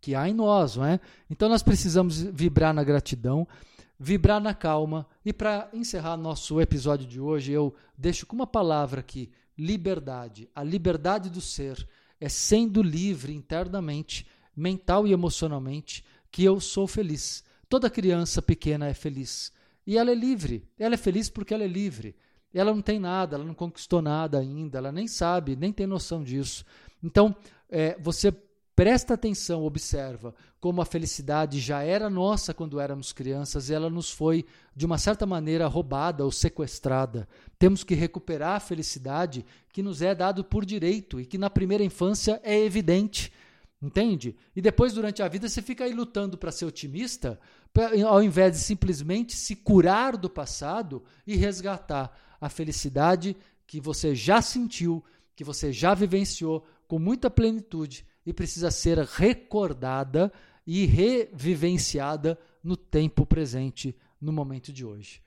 que 0.00 0.16
há 0.16 0.28
em 0.28 0.34
nós. 0.34 0.74
Não 0.74 0.84
é? 0.84 0.98
Então, 1.30 1.48
nós 1.48 1.62
precisamos 1.62 2.20
vibrar 2.20 2.74
na 2.74 2.82
gratidão 2.82 3.46
vibrar 4.02 4.40
na 4.40 4.52
calma. 4.52 5.06
E 5.24 5.32
para 5.32 5.68
encerrar 5.72 6.16
nosso 6.16 6.60
episódio 6.60 7.06
de 7.06 7.20
hoje, 7.20 7.52
eu 7.52 7.72
deixo 7.96 8.26
com 8.26 8.34
uma 8.34 8.46
palavra 8.46 9.00
aqui: 9.00 9.30
liberdade. 9.56 10.50
A 10.54 10.64
liberdade 10.64 11.30
do 11.30 11.40
ser 11.40 11.88
é 12.20 12.28
sendo 12.28 12.82
livre 12.82 13.32
internamente, 13.32 14.26
mental 14.56 15.06
e 15.06 15.12
emocionalmente, 15.12 16.04
que 16.30 16.42
eu 16.42 16.60
sou 16.60 16.86
feliz. 16.86 17.44
Toda 17.68 17.88
criança 17.88 18.42
pequena 18.42 18.88
é 18.88 18.94
feliz. 18.94 19.52
E 19.86 19.96
ela 19.96 20.10
é 20.10 20.14
livre. 20.14 20.68
Ela 20.78 20.94
é 20.94 20.98
feliz 20.98 21.30
porque 21.30 21.54
ela 21.54 21.64
é 21.64 21.68
livre. 21.68 22.16
Ela 22.52 22.74
não 22.74 22.82
tem 22.82 22.98
nada, 22.98 23.36
ela 23.36 23.44
não 23.44 23.54
conquistou 23.54 24.02
nada 24.02 24.38
ainda, 24.38 24.76
ela 24.76 24.92
nem 24.92 25.08
sabe, 25.08 25.56
nem 25.56 25.72
tem 25.72 25.86
noção 25.86 26.22
disso. 26.22 26.66
Então, 27.02 27.34
é, 27.70 27.96
você 27.98 28.30
Presta 28.74 29.12
atenção, 29.12 29.64
observa 29.64 30.34
como 30.58 30.80
a 30.80 30.86
felicidade 30.86 31.60
já 31.60 31.82
era 31.82 32.08
nossa 32.08 32.54
quando 32.54 32.80
éramos 32.80 33.12
crianças 33.12 33.68
e 33.68 33.74
ela 33.74 33.90
nos 33.90 34.10
foi, 34.10 34.46
de 34.74 34.86
uma 34.86 34.96
certa 34.96 35.26
maneira, 35.26 35.66
roubada 35.66 36.24
ou 36.24 36.32
sequestrada. 36.32 37.28
Temos 37.58 37.84
que 37.84 37.94
recuperar 37.94 38.56
a 38.56 38.60
felicidade 38.60 39.44
que 39.72 39.82
nos 39.82 40.00
é 40.00 40.14
dado 40.14 40.42
por 40.42 40.64
direito 40.64 41.20
e 41.20 41.26
que 41.26 41.36
na 41.36 41.50
primeira 41.50 41.84
infância 41.84 42.40
é 42.42 42.58
evidente. 42.58 43.30
Entende? 43.82 44.36
E 44.56 44.62
depois, 44.62 44.94
durante 44.94 45.22
a 45.22 45.28
vida, 45.28 45.48
você 45.48 45.60
fica 45.60 45.84
aí 45.84 45.92
lutando 45.92 46.38
para 46.38 46.52
ser 46.52 46.64
otimista, 46.64 47.38
pra, 47.74 47.90
ao 48.06 48.22
invés 48.22 48.52
de 48.52 48.58
simplesmente 48.58 49.36
se 49.36 49.54
curar 49.54 50.16
do 50.16 50.30
passado 50.30 51.02
e 51.26 51.36
resgatar 51.36 52.16
a 52.40 52.48
felicidade 52.48 53.36
que 53.66 53.80
você 53.80 54.14
já 54.14 54.40
sentiu, 54.40 55.04
que 55.36 55.44
você 55.44 55.72
já 55.72 55.92
vivenciou 55.92 56.64
com 56.86 56.98
muita 56.98 57.28
plenitude 57.28 58.06
e 58.24 58.32
precisa 58.32 58.70
ser 58.70 58.98
recordada 58.98 60.32
e 60.66 60.86
revivenciada 60.86 62.38
no 62.62 62.76
tempo 62.76 63.26
presente, 63.26 63.94
no 64.20 64.32
momento 64.32 64.72
de 64.72 64.84
hoje. 64.84 65.20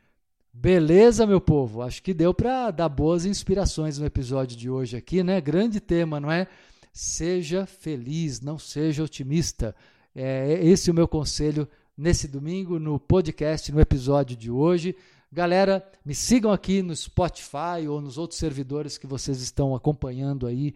Beleza, 0.54 1.28
meu 1.28 1.42
povo? 1.42 1.82
Acho 1.82 2.02
que 2.02 2.14
deu 2.14 2.34
para 2.34 2.72
dar 2.72 2.88
boas 2.88 3.26
inspirações 3.26 4.00
no 4.00 4.06
episódio 4.06 4.56
de 4.56 4.70
hoje 4.70 4.96
aqui, 4.96 5.22
né? 5.22 5.42
Grande 5.42 5.82
tema, 5.82 6.18
não 6.20 6.32
é? 6.32 6.48
Seja 6.94 7.66
feliz, 7.66 8.40
não 8.40 8.58
seja 8.58 9.04
otimista. 9.04 9.76
É 10.16 10.66
esse 10.66 10.90
é 10.90 10.94
o 10.94 10.96
meu 10.96 11.10
conselho 11.10 11.68
nesse 11.98 12.26
domingo, 12.26 12.80
no 12.80 12.98
podcast, 12.98 13.70
no 13.70 13.82
episódio 13.82 14.38
de 14.38 14.50
hoje. 14.50 14.96
Galera, 15.30 15.86
me 16.06 16.16
sigam 16.16 16.54
aqui 16.54 16.82
no 16.82 16.96
Spotify 16.96 17.86
ou 17.90 18.00
nos 18.00 18.18
outros 18.18 18.40
servidores 18.40 18.98
que 18.98 19.06
vocês 19.06 19.42
estão 19.42 19.76
acompanhando 19.76 20.48
aí 20.48 20.74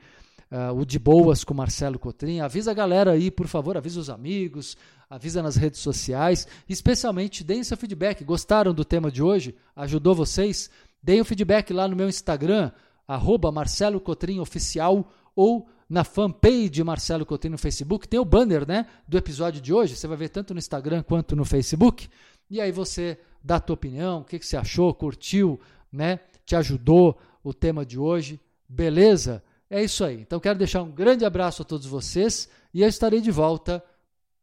uh, 0.52 0.74
o 0.78 0.86
De 0.86 1.00
Boas 1.00 1.44
com 1.44 1.54
Marcelo 1.54 2.00
Cotrim. 2.00 2.40
Avisa 2.40 2.72
a 2.72 2.74
galera 2.74 3.12
aí, 3.12 3.30
por 3.32 3.48
favor, 3.48 3.78
avisa 3.78 4.00
os 4.00 4.10
amigos, 4.10 4.78
avisa 5.10 5.42
nas 5.42 5.56
redes 5.56 5.80
sociais. 5.80 6.48
Especialmente, 6.68 7.44
deem 7.44 7.64
seu 7.64 7.78
feedback. 7.78 8.24
Gostaram 8.24 8.74
do 8.74 8.86
tema 8.86 9.12
de 9.12 9.24
hoje? 9.24 9.56
Ajudou 9.76 10.16
vocês? 10.16 10.70
Deem 11.02 11.22
o 11.22 11.26
feedback 11.26 11.72
lá 11.72 11.88
no 11.88 11.96
meu 11.96 12.10
Instagram, 12.10 12.72
arroba 13.08 13.52
Marcelo 13.52 14.00
Cotrim 14.00 14.40
Oficial, 14.40 15.10
ou 15.36 15.68
na 15.90 16.04
fanpage 16.04 16.84
Marcelo 16.84 17.26
Cotrim 17.26 17.52
no 17.52 17.58
Facebook. 17.58 18.08
Tem 18.08 18.20
o 18.20 18.26
banner 18.26 18.68
né, 18.68 18.86
do 19.08 19.18
episódio 19.18 19.62
de 19.62 19.74
hoje. 19.74 19.96
Você 19.96 20.08
vai 20.08 20.18
ver 20.18 20.30
tanto 20.30 20.54
no 20.54 20.60
Instagram 20.60 21.02
quanto 21.02 21.36
no 21.36 21.46
Facebook. 21.46 22.08
E 22.50 22.60
aí 22.60 22.72
você 22.72 23.18
dá 23.44 23.56
a 23.56 23.60
tua 23.60 23.74
opinião, 23.76 24.20
o 24.20 24.24
que, 24.24 24.38
que 24.38 24.46
você 24.46 24.58
achou, 24.58 24.94
curtiu, 24.94 25.60
né? 25.92 26.20
Te 26.46 26.56
ajudou 26.56 27.18
o 27.44 27.54
tema 27.54 27.86
de 27.86 27.98
hoje. 27.98 28.40
Beleza? 28.68 29.42
É 29.70 29.84
isso 29.84 30.04
aí. 30.04 30.22
Então 30.22 30.40
quero 30.40 30.58
deixar 30.58 30.82
um 30.82 30.92
grande 30.92 31.24
abraço 31.24 31.62
a 31.62 31.66
todos 31.66 31.86
vocês 31.86 32.50
e 32.74 32.82
eu 32.82 32.88
estarei 32.88 33.22
de 33.22 33.30
volta 33.30 33.84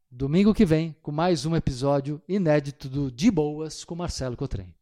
domingo 0.09 0.53
que 0.53 0.65
vem 0.65 0.95
com 1.01 1.11
mais 1.11 1.45
um 1.45 1.55
episódio 1.55 2.21
inédito 2.29 2.87
do 2.87 3.11
De 3.11 3.29
Boas 3.29 3.83
com 3.83 3.93
Marcelo 3.93 4.37
Cotrem. 4.37 4.76